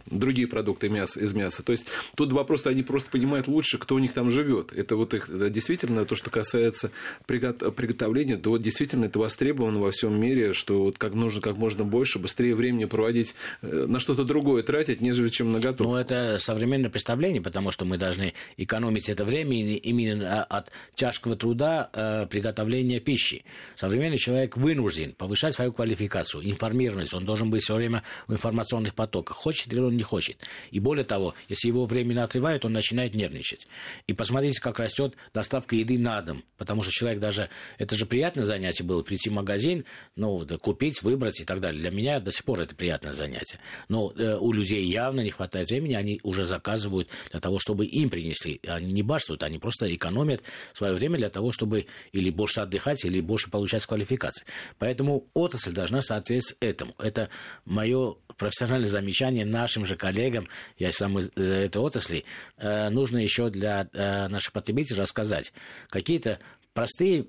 другие 0.06 0.48
продукты 0.48 0.88
мяса, 0.88 1.20
из 1.20 1.32
мяса. 1.32 1.62
То 1.62 1.70
есть 1.72 1.86
тут 2.16 2.32
вопрос, 2.32 2.66
они 2.66 2.82
просто 2.82 3.10
понимают 3.10 3.46
лучше, 3.46 3.78
кто 3.78 3.94
у 3.94 3.98
них 4.00 4.12
там 4.12 4.30
живет. 4.30 4.72
Это 4.72 4.96
вот 4.96 5.14
их 5.14 5.30
действительно 5.52 6.04
то, 6.04 6.16
что 6.16 6.28
касается 6.28 6.90
приготовления, 7.26 8.36
то 8.36 8.50
вот 8.50 8.62
действительно 8.62 9.04
это 9.04 9.20
востребовано 9.20 9.80
во 9.80 9.92
всем 9.92 10.20
мире, 10.20 10.52
что 10.52 10.84
вот 10.84 10.98
как 10.98 11.14
нужно 11.14 11.40
как 11.40 11.56
можно 11.56 11.84
больше, 11.84 12.18
быстрее 12.18 12.56
времени 12.56 12.86
проводить 12.86 13.36
э, 13.62 13.86
на 13.86 14.00
что-то 14.00 14.24
другое 14.24 14.64
тратить, 14.64 15.00
нежели 15.00 15.28
чем 15.28 15.52
на 15.52 15.60
готовку. 15.60 15.92
Ну, 15.92 15.96
это 15.96 16.38
современное 16.40 16.90
представление, 16.90 17.40
потому 17.40 17.70
что 17.70 17.84
мы 17.84 17.96
должны 17.96 18.34
экономить 18.56 19.08
это 19.08 19.24
время 19.24 19.56
и 19.60 19.92
именно 20.02 20.44
от 20.44 20.70
тяжкого 20.94 21.36
труда 21.36 21.90
э, 21.92 22.26
приготовления 22.26 23.00
пищи. 23.00 23.44
Современный 23.76 24.18
человек 24.18 24.56
вынужден 24.56 25.12
повышать 25.12 25.54
свою 25.54 25.72
квалификацию, 25.72 26.48
информированность. 26.48 27.14
Он 27.14 27.24
должен 27.24 27.50
быть 27.50 27.62
все 27.62 27.74
время 27.74 28.02
в 28.26 28.32
информационных 28.32 28.94
потоках. 28.94 29.36
Хочет 29.36 29.72
ли 29.72 29.80
он 29.80 29.96
не 29.96 30.02
хочет. 30.02 30.38
И 30.70 30.80
более 30.80 31.04
того, 31.04 31.34
если 31.48 31.68
его 31.68 31.84
временно 31.86 32.24
отрывают, 32.24 32.64
он 32.64 32.72
начинает 32.72 33.14
нервничать. 33.14 33.66
И 34.06 34.12
посмотрите, 34.12 34.60
как 34.60 34.78
растет 34.78 35.14
доставка 35.32 35.76
еды 35.76 35.98
на 35.98 36.20
дом. 36.22 36.42
Потому 36.56 36.82
что 36.82 36.92
человек 36.92 37.18
даже... 37.20 37.48
Это 37.78 37.96
же 37.96 38.06
приятное 38.06 38.44
занятие 38.44 38.84
было, 38.84 39.02
прийти 39.02 39.30
в 39.30 39.32
магазин, 39.32 39.84
ну, 40.16 40.44
да, 40.44 40.58
купить, 40.58 41.02
выбрать 41.02 41.40
и 41.40 41.44
так 41.44 41.60
далее. 41.60 41.80
Для 41.80 41.90
меня 41.90 42.20
до 42.20 42.30
сих 42.30 42.44
пор 42.44 42.60
это 42.60 42.74
приятное 42.74 43.12
занятие. 43.12 43.58
Но 43.88 44.12
э, 44.16 44.36
у 44.36 44.52
людей 44.52 44.84
явно 44.84 45.20
не 45.20 45.30
хватает 45.30 45.68
времени, 45.68 45.94
они 45.94 46.20
уже 46.22 46.44
заказывают 46.44 47.08
для 47.30 47.40
того, 47.40 47.58
чтобы 47.58 47.86
им 47.86 48.10
принесли. 48.10 48.60
Они 48.66 48.92
не 48.92 49.02
барствуют, 49.02 49.42
они 49.42 49.58
просто 49.58 49.86
экономят 49.94 50.42
свое 50.72 50.94
время 50.94 51.18
для 51.18 51.30
того, 51.30 51.52
чтобы 51.52 51.86
или 52.12 52.30
больше 52.30 52.60
отдыхать, 52.60 53.04
или 53.04 53.20
больше 53.20 53.50
получать 53.50 53.86
квалификации. 53.86 54.44
Поэтому 54.78 55.26
отрасль 55.34 55.72
должна 55.72 56.00
соответствовать 56.02 56.58
этому. 56.60 56.94
Это 56.98 57.28
мое 57.64 58.16
профессиональное 58.40 58.88
замечание 58.88 59.44
нашим 59.44 59.84
же 59.84 59.96
коллегам, 59.96 60.48
я 60.78 60.90
сам 60.92 61.18
из 61.18 61.30
э, 61.36 61.66
этой 61.66 61.78
отрасли, 61.78 62.24
э, 62.56 62.88
нужно 62.88 63.18
еще 63.18 63.50
для 63.50 63.88
э, 63.92 64.28
наших 64.28 64.52
потребителей 64.52 65.00
рассказать 65.00 65.52
какие-то 65.88 66.38
простые 66.72 67.26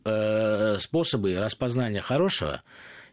способы 0.79 1.35
распознания 1.35 1.99
хорошего 1.99 2.61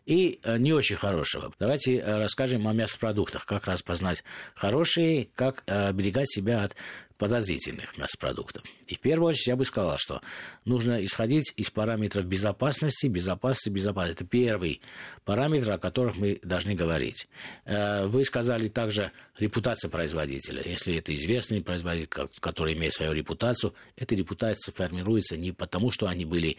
и 0.05 0.41
не 0.59 0.75
очень 0.75 0.97
хорошего. 0.97 1.53
Давайте 1.59 2.05
расскажем 2.05 2.69
о 2.69 2.75
мясопродуктах, 2.75 3.47
как 3.47 3.67
распознать 3.67 4.23
хорошие, 4.55 5.31
как 5.35 5.63
оберегать 5.67 6.31
себя 6.31 6.63
от 6.63 6.77
подозрительных 7.19 7.99
мясопродуктов. 7.99 8.63
И 8.87 8.95
в 8.95 9.01
первую 9.01 9.31
очередь 9.31 9.49
я 9.49 9.57
бы 9.57 9.65
сказал, 9.65 9.99
что 9.99 10.23
нужно 10.69 11.05
исходить 11.05 11.53
из 11.57 11.71
параметров 11.71 12.27
безопасности, 12.27 13.07
безопасности, 13.07 13.71
безопасности. 13.71 14.23
Это 14.23 14.25
первый 14.25 14.81
параметр, 15.25 15.73
о 15.73 15.79
которых 15.79 16.17
мы 16.17 16.39
должны 16.43 16.75
говорить. 16.75 17.29
Э, 17.65 18.07
вы 18.07 18.25
сказали 18.25 18.69
также 18.69 19.11
репутация 19.39 19.89
производителя. 19.91 20.63
Если 20.65 20.97
это 20.97 21.15
известный 21.15 21.63
производитель, 21.63 22.09
который 22.41 22.75
имеет 22.75 22.93
свою 22.93 23.13
репутацию, 23.13 23.75
эта 23.97 24.15
репутация 24.15 24.73
формируется 24.73 25.37
не 25.37 25.53
потому, 25.53 25.91
что 25.91 26.07
они 26.07 26.25
были 26.25 26.57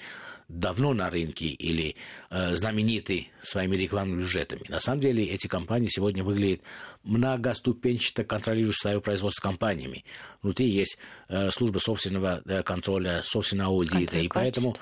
давно 0.49 0.93
на 0.93 1.09
рынке 1.09 1.45
или 1.45 1.95
э, 2.31 2.55
знамениты 2.55 3.27
своими 3.41 3.75
рекламными 3.75 4.21
бюджетами. 4.21 4.63
На 4.67 4.79
самом 4.79 4.99
деле 4.99 5.23
эти 5.23 5.47
компании 5.47 5.87
сегодня 5.89 6.23
выглядят 6.23 6.61
многоступенчато 7.03 8.23
контролирующие 8.23 8.81
свое 8.81 9.01
производство 9.01 9.47
компаниями. 9.47 10.03
Внутри 10.41 10.67
есть 10.67 10.97
э, 11.27 11.51
служба 11.51 11.77
собственного 11.77 12.41
контроля, 12.65 13.21
собственного 13.23 13.69
аудита, 13.69 13.98
и 14.03 14.27
поэтому 14.27 14.75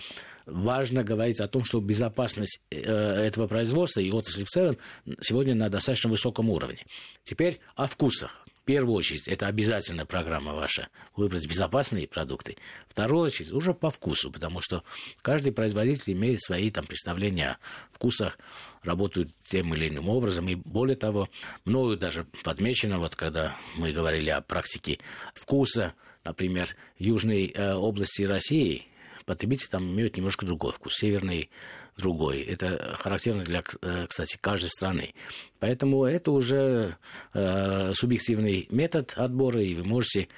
важно 0.46 1.04
говорить 1.04 1.42
о 1.42 1.48
том, 1.48 1.64
что 1.64 1.80
безопасность 1.80 2.62
э, 2.72 2.78
этого 2.78 3.48
производства 3.48 4.00
и 4.00 4.12
отрасли 4.12 4.44
в 4.44 4.50
целом 4.50 4.78
сегодня 5.20 5.56
на 5.56 5.70
достаточно 5.70 6.10
высоком 6.10 6.50
уровне. 6.50 6.86
Теперь 7.24 7.60
о 7.76 7.88
вкусах 7.88 8.48
первую 8.68 8.96
очередь, 8.96 9.30
это 9.30 9.48
обязательная 9.48 10.06
программа 10.06 10.54
ваша, 10.54 10.90
выбрать 11.16 11.48
безопасные 11.48 12.06
продукты. 12.06 12.58
Вторую 12.90 13.24
очередь, 13.24 13.54
уже 13.54 13.74
по 13.74 13.90
вкусу, 13.90 14.30
потому 14.30 14.60
что 14.60 14.84
каждый 15.22 15.54
производитель 15.54 16.12
имеет 16.12 16.42
свои 16.42 16.70
там 16.70 16.86
представления 16.86 17.52
о 17.52 17.58
вкусах, 17.96 18.38
работают 18.84 19.30
тем 19.48 19.74
или 19.74 19.88
иным 19.88 20.10
образом. 20.10 20.50
И 20.50 20.56
более 20.56 20.98
того, 20.98 21.30
мною 21.64 21.98
даже 21.98 22.26
подмечено, 22.44 23.00
вот 23.00 23.16
когда 23.16 23.56
мы 23.78 23.94
говорили 23.94 24.30
о 24.30 24.42
практике 24.42 25.00
вкуса, 25.34 25.94
например, 26.26 26.76
южной 27.00 27.46
э, 27.46 27.74
области 27.74 28.24
России, 28.24 28.86
потребители 29.28 29.68
там 29.68 29.92
имеют 29.92 30.16
немножко 30.18 30.46
другой 30.46 30.72
вкус. 30.72 30.96
Северный 30.96 31.50
другой. 31.98 32.42
Это 32.42 32.96
характерно 32.98 33.44
для, 33.44 33.62
э, 33.82 34.08
кстати, 34.08 34.38
каждой 34.40 34.70
страны. 34.70 35.14
Поэтому 35.60 36.06
это 36.06 36.32
уже 36.32 36.96
э, 37.34 37.94
субъективный 37.94 38.68
метод 38.72 39.14
отбора, 39.18 39.62
и 39.62 39.76
вы 39.76 39.84
можете 39.84 40.30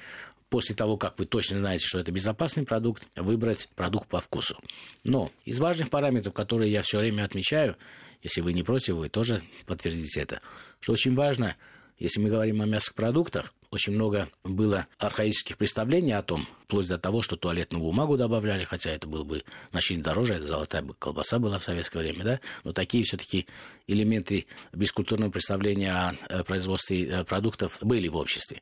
после 0.50 0.76
того, 0.76 0.98
как 0.98 1.20
вы 1.20 1.26
точно 1.26 1.60
знаете, 1.60 1.86
что 1.86 2.00
это 2.00 2.12
безопасный 2.12 2.66
продукт, 2.66 3.08
выбрать 3.16 3.70
продукт 3.76 4.10
по 4.10 4.20
вкусу. 4.20 4.58
Но 5.04 5.32
из 5.46 5.60
важных 5.60 5.92
параметров, 5.92 6.34
которые 6.34 6.72
я 6.72 6.82
все 6.82 6.98
время 6.98 7.24
отмечаю, 7.26 7.78
если 8.24 8.42
вы 8.42 8.54
не 8.54 8.64
против, 8.64 8.96
вы 8.96 9.10
тоже 9.10 9.44
подтвердите 9.68 10.22
это, 10.22 10.40
что 10.80 10.94
очень 10.94 11.14
важно, 11.14 11.56
если 12.00 12.20
мы 12.20 12.30
говорим 12.30 12.62
о 12.62 12.66
мясопродуктах, 12.66 13.54
очень 13.72 13.94
много 13.94 14.30
было 14.44 14.88
архаических 14.98 15.58
представлений 15.58 16.14
о 16.14 16.24
том, 16.24 16.48
вплоть 16.64 16.88
до 16.88 16.98
того, 16.98 17.22
что 17.22 17.36
туалетную 17.36 17.84
бумагу 17.84 18.18
добавляли, 18.18 18.64
хотя 18.64 18.90
это 18.92 19.08
было 19.08 19.24
бы 19.24 19.44
значительно 19.72 20.06
дороже, 20.06 20.36
это 20.36 20.46
золотая 20.46 20.84
колбаса 20.98 21.38
была 21.38 21.60
в 21.60 21.64
советское 21.64 22.00
время, 22.00 22.24
да, 22.24 22.40
но 22.64 22.74
такие 22.74 23.04
все-таки 23.04 23.46
элементы 23.86 24.48
бескультурного 24.74 25.30
представления 25.30 25.94
о 25.94 26.16
э, 26.30 26.44
производстве 26.44 27.06
э, 27.06 27.24
продуктов 27.26 27.78
были 27.82 28.08
в 28.08 28.16
обществе. 28.16 28.62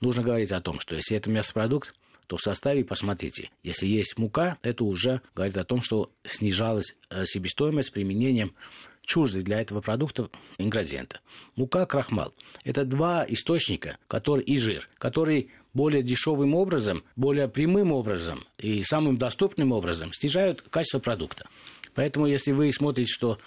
Нужно 0.00 0.22
говорить 0.22 0.50
о 0.50 0.60
том, 0.60 0.80
что 0.80 0.96
если 0.96 1.16
это 1.16 1.30
мясопродукт, 1.30 1.94
то 2.26 2.36
в 2.36 2.40
составе, 2.40 2.84
посмотрите, 2.84 3.50
если 3.62 3.86
есть 3.86 4.18
мука, 4.18 4.58
это 4.62 4.84
уже 4.84 5.22
говорит 5.34 5.56
о 5.56 5.64
том, 5.64 5.82
что 5.82 6.10
снижалась 6.24 6.96
э, 7.10 7.24
себестоимость 7.26 7.88
с 7.88 7.90
применением 7.92 8.54
чуждый 9.02 9.42
для 9.42 9.60
этого 9.60 9.80
продукта 9.80 10.30
ингредиента. 10.58 11.20
Мука, 11.56 11.86
крахмал. 11.86 12.34
Это 12.64 12.84
два 12.84 13.24
источника 13.28 13.98
который, 14.06 14.44
и 14.44 14.58
жир, 14.58 14.88
которые 14.98 15.48
более 15.74 16.02
дешевым 16.02 16.54
образом, 16.54 17.04
более 17.16 17.48
прямым 17.48 17.92
образом 17.92 18.44
и 18.58 18.82
самым 18.82 19.16
доступным 19.16 19.72
образом 19.72 20.12
снижают 20.12 20.62
качество 20.62 20.98
продукта. 20.98 21.46
Поэтому, 21.94 22.26
если 22.26 22.52
вы 22.52 22.72
смотрите, 22.72 23.12
что 23.12 23.38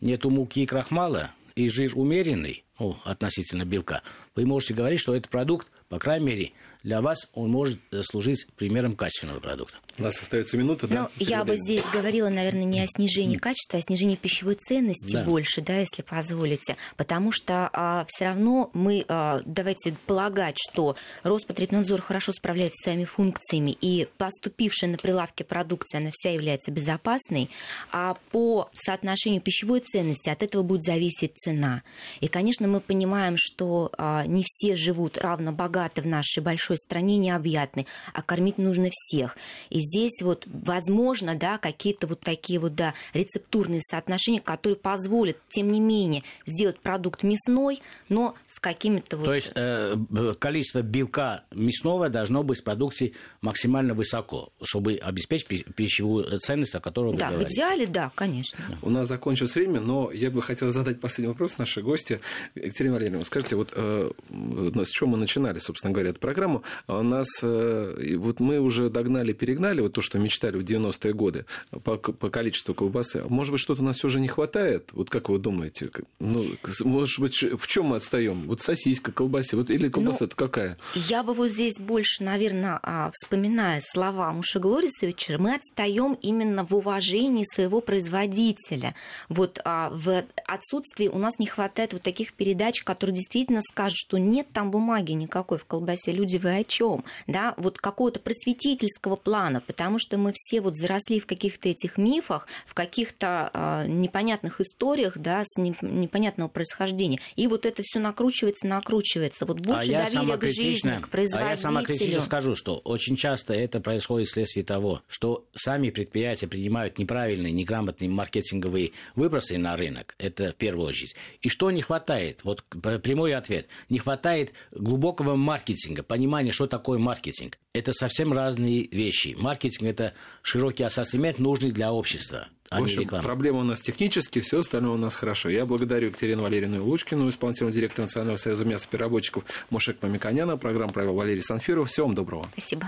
нету 0.00 0.30
муки 0.30 0.62
и 0.62 0.66
крахмала, 0.66 1.30
и 1.54 1.68
жир 1.68 1.92
умеренный, 1.94 2.64
ну, 2.78 2.98
относительно 3.04 3.64
белка, 3.64 4.02
вы 4.34 4.46
можете 4.46 4.74
говорить, 4.74 5.00
что 5.00 5.14
этот 5.14 5.30
продукт, 5.30 5.68
по 5.88 5.98
крайней 5.98 6.26
мере, 6.26 6.52
для 6.82 7.00
вас 7.00 7.28
он 7.34 7.50
может 7.50 7.78
служить 8.02 8.46
примером 8.56 8.96
качественного 8.96 9.40
продукта. 9.40 9.78
У 10.00 10.02
нас 10.02 10.18
остается 10.18 10.56
минута, 10.56 10.88
да? 10.88 11.02
Ну, 11.02 11.08
я 11.18 11.44
бы 11.44 11.56
здесь 11.58 11.84
говорила, 11.92 12.30
наверное, 12.30 12.64
не 12.64 12.80
о 12.80 12.86
снижении 12.86 13.36
качества, 13.36 13.78
а 13.78 13.80
о 13.80 13.82
снижении 13.82 14.16
пищевой 14.16 14.54
ценности 14.54 15.12
да. 15.12 15.24
больше, 15.24 15.60
да, 15.60 15.76
если 15.76 16.00
позволите. 16.00 16.76
Потому 16.96 17.32
что 17.32 17.68
а, 17.72 18.06
все 18.08 18.26
равно 18.26 18.70
мы, 18.72 19.04
а, 19.08 19.42
давайте 19.44 19.94
полагать, 20.06 20.56
что 20.58 20.96
Роспотребнадзор 21.22 22.00
хорошо 22.00 22.32
справляется 22.32 22.76
с 22.80 22.84
своими 22.84 23.04
функциями, 23.04 23.76
и 23.78 24.08
поступившая 24.16 24.88
на 24.88 24.96
прилавке 24.96 25.44
продукция, 25.44 25.98
она 25.98 26.10
вся 26.14 26.30
является 26.30 26.70
безопасной, 26.70 27.50
а 27.92 28.16
по 28.30 28.70
соотношению 28.72 29.42
пищевой 29.42 29.80
ценности 29.80 30.30
от 30.30 30.42
этого 30.42 30.62
будет 30.62 30.82
зависеть 30.82 31.36
цена. 31.36 31.82
И, 32.20 32.28
конечно, 32.28 32.66
мы 32.68 32.80
понимаем, 32.80 33.36
что 33.36 33.92
а, 33.98 34.24
не 34.24 34.44
все 34.46 34.76
живут 34.76 35.18
равно 35.18 35.52
богаты 35.52 36.00
в 36.00 36.06
нашей 36.06 36.42
большой 36.42 36.78
стране, 36.78 37.18
необъятной, 37.18 37.86
а 38.14 38.22
кормить 38.22 38.56
нужно 38.56 38.88
всех. 38.90 39.36
И 39.68 39.89
здесь 39.90 40.22
вот 40.22 40.46
возможно, 40.46 41.34
да, 41.34 41.58
какие-то 41.58 42.06
вот 42.06 42.20
такие 42.20 42.58
вот, 42.58 42.74
да, 42.74 42.94
рецептурные 43.12 43.80
соотношения, 43.82 44.40
которые 44.40 44.76
позволят, 44.76 45.36
тем 45.48 45.70
не 45.72 45.80
менее, 45.80 46.22
сделать 46.46 46.78
продукт 46.78 47.22
мясной, 47.22 47.80
но 48.08 48.34
с 48.46 48.60
какими-то 48.60 49.16
вот... 49.16 49.26
То 49.26 49.34
есть 49.34 49.52
э, 49.54 49.96
количество 50.38 50.82
белка 50.82 51.44
мясного 51.52 52.08
должно 52.08 52.42
быть 52.42 52.60
в 52.60 52.64
продукции 52.64 53.14
максимально 53.40 53.94
высоко, 53.94 54.52
чтобы 54.62 54.94
обеспечить 54.94 55.74
пищевую 55.74 56.38
ценность, 56.40 56.74
о 56.74 56.80
которой 56.80 57.12
вы 57.12 57.18
да, 57.18 57.28
говорите. 57.28 57.50
в 57.50 57.52
идеале, 57.54 57.86
да, 57.86 58.12
конечно. 58.14 58.58
У 58.82 58.90
нас 58.90 59.08
закончилось 59.08 59.54
время, 59.54 59.80
но 59.80 60.10
я 60.12 60.30
бы 60.30 60.42
хотел 60.42 60.70
задать 60.70 61.00
последний 61.00 61.28
вопрос 61.28 61.58
нашей 61.58 61.82
гости. 61.82 62.20
Екатерина 62.54 62.94
Валерьевна, 62.94 63.24
скажите, 63.24 63.56
вот 63.56 63.72
э, 63.74 64.10
с 64.30 64.88
чего 64.90 65.10
мы 65.10 65.18
начинали, 65.18 65.58
собственно 65.58 65.92
говоря, 65.92 66.10
эту 66.10 66.20
программу? 66.20 66.62
У 66.86 67.02
нас, 67.02 67.26
э, 67.42 68.16
вот 68.16 68.40
мы 68.40 68.60
уже 68.60 68.90
догнали, 68.90 69.32
перегнали 69.32 69.69
вот 69.78 69.92
то, 69.92 70.02
что 70.02 70.18
мечтали 70.18 70.56
в 70.56 70.64
90-е 70.64 71.12
годы 71.12 71.44
по, 71.84 71.96
по 71.96 72.30
количеству 72.30 72.74
колбасы. 72.74 73.22
Может 73.28 73.52
быть, 73.52 73.60
что-то 73.60 73.82
у 73.82 73.84
нас 73.84 73.98
все 73.98 74.08
же 74.08 74.20
не 74.20 74.26
хватает? 74.26 74.88
Вот 74.92 75.10
как 75.10 75.28
вы 75.28 75.38
думаете? 75.38 75.90
Ну, 76.18 76.46
может 76.84 77.20
быть, 77.20 77.42
в 77.42 77.66
чем 77.66 77.86
мы 77.86 77.96
отстаем? 77.96 78.42
Вот 78.42 78.62
сосиска, 78.62 79.12
колбасе, 79.12 79.56
вот 79.56 79.70
или 79.70 79.88
колбаса 79.88 80.24
ну, 80.24 80.30
какая? 80.34 80.76
Я 80.94 81.22
бы 81.22 81.34
вот 81.34 81.50
здесь 81.50 81.78
больше, 81.78 82.24
наверное, 82.24 82.80
а, 82.82 83.10
вспоминая 83.12 83.82
слова 83.84 84.32
Муши 84.32 84.58
Глорисовича, 84.58 85.38
мы 85.38 85.54
отстаем 85.54 86.14
именно 86.22 86.64
в 86.64 86.74
уважении 86.74 87.44
своего 87.54 87.80
производителя. 87.80 88.94
Вот 89.28 89.60
а, 89.64 89.90
в 89.90 90.24
отсутствии 90.46 91.08
у 91.08 91.18
нас 91.18 91.38
не 91.38 91.46
хватает 91.46 91.92
вот 91.92 92.02
таких 92.02 92.32
передач, 92.32 92.82
которые 92.82 93.16
действительно 93.16 93.60
скажут, 93.62 93.96
что 93.96 94.18
нет 94.18 94.48
там 94.52 94.70
бумаги 94.70 95.12
никакой 95.12 95.58
в 95.58 95.64
колбасе. 95.64 96.12
Люди, 96.12 96.36
вы 96.36 96.56
о 96.56 96.64
чем? 96.64 97.04
Да, 97.26 97.54
вот 97.56 97.78
какого-то 97.78 98.20
просветительского 98.20 99.16
плана, 99.16 99.59
потому 99.66 99.98
что 99.98 100.18
мы 100.18 100.32
все 100.34 100.60
вот 100.60 100.76
заросли 100.76 101.20
в 101.20 101.26
каких-то 101.26 101.68
этих 101.68 101.98
мифах, 101.98 102.46
в 102.66 102.74
каких-то 102.74 103.50
э, 103.52 103.86
непонятных 103.88 104.60
историях, 104.60 105.18
да, 105.18 105.42
с 105.44 105.56
не, 105.58 105.74
непонятного 105.80 106.48
происхождения. 106.48 107.18
И 107.36 107.46
вот 107.46 107.66
это 107.66 107.82
все 107.84 107.98
накручивается, 107.98 108.66
накручивается. 108.66 109.46
Вот 109.46 109.60
больше 109.60 109.92
а 109.92 110.06
доверия 110.06 110.36
к 110.36 110.46
жизни, 110.46 111.00
к 111.00 111.08
производителю. 111.08 111.46
А 111.46 111.50
я 111.50 111.56
самокритично 111.56 112.20
скажу, 112.20 112.54
что 112.54 112.78
очень 112.78 113.16
часто 113.16 113.54
это 113.54 113.80
происходит 113.80 114.28
вследствие 114.28 114.64
того, 114.64 115.02
что 115.08 115.46
сами 115.54 115.90
предприятия 115.90 116.46
принимают 116.46 116.98
неправильные, 116.98 117.52
неграмотные 117.52 118.10
маркетинговые 118.10 118.92
выбросы 119.14 119.58
на 119.58 119.76
рынок. 119.76 120.14
Это 120.18 120.52
в 120.52 120.56
первую 120.56 120.88
очередь. 120.88 121.16
И 121.40 121.48
что 121.48 121.70
не 121.70 121.82
хватает? 121.82 122.44
Вот 122.44 122.64
прямой 123.02 123.34
ответ. 123.34 123.66
Не 123.88 123.98
хватает 123.98 124.52
глубокого 124.72 125.36
маркетинга, 125.36 126.02
понимания, 126.02 126.52
что 126.52 126.66
такое 126.66 126.98
маркетинг. 126.98 127.58
Это 127.72 127.92
совсем 127.92 128.32
разные 128.32 128.88
вещи. 128.88 129.36
Маркетинг– 129.50 129.90
это 129.90 130.12
широкий 130.42 130.84
ассортимент, 130.84 131.40
нужный 131.40 131.72
для 131.72 131.92
общества. 131.92 132.46
А 132.70 132.78
в 132.78 132.84
общем, 132.84 133.04
проблема 133.08 133.58
у 133.58 133.64
нас 133.64 133.80
технически, 133.80 134.40
все 134.40 134.60
остальное 134.60 134.92
у 134.92 134.96
нас 134.96 135.16
хорошо. 135.16 135.48
Я 135.48 135.66
благодарю 135.66 136.06
Екатерину 136.06 136.42
Валерьевну 136.42 136.84
Лучкину, 136.84 137.28
исполнительного 137.28 137.74
директора 137.74 138.04
Национального 138.04 138.36
союза 138.36 138.64
мясопереработчиков 138.64 139.42
Мушек 139.70 139.96
Мамиканяна. 140.02 140.56
Программу 140.56 140.92
провел 140.92 141.14
Валерий 141.14 141.42
Санфиров. 141.42 141.88
Всего 141.88 142.06
вам 142.06 142.14
доброго. 142.14 142.46
Спасибо. 142.52 142.86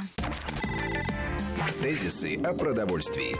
Тезисы 1.82 2.36
о 2.36 2.54
продовольствии. 2.54 3.36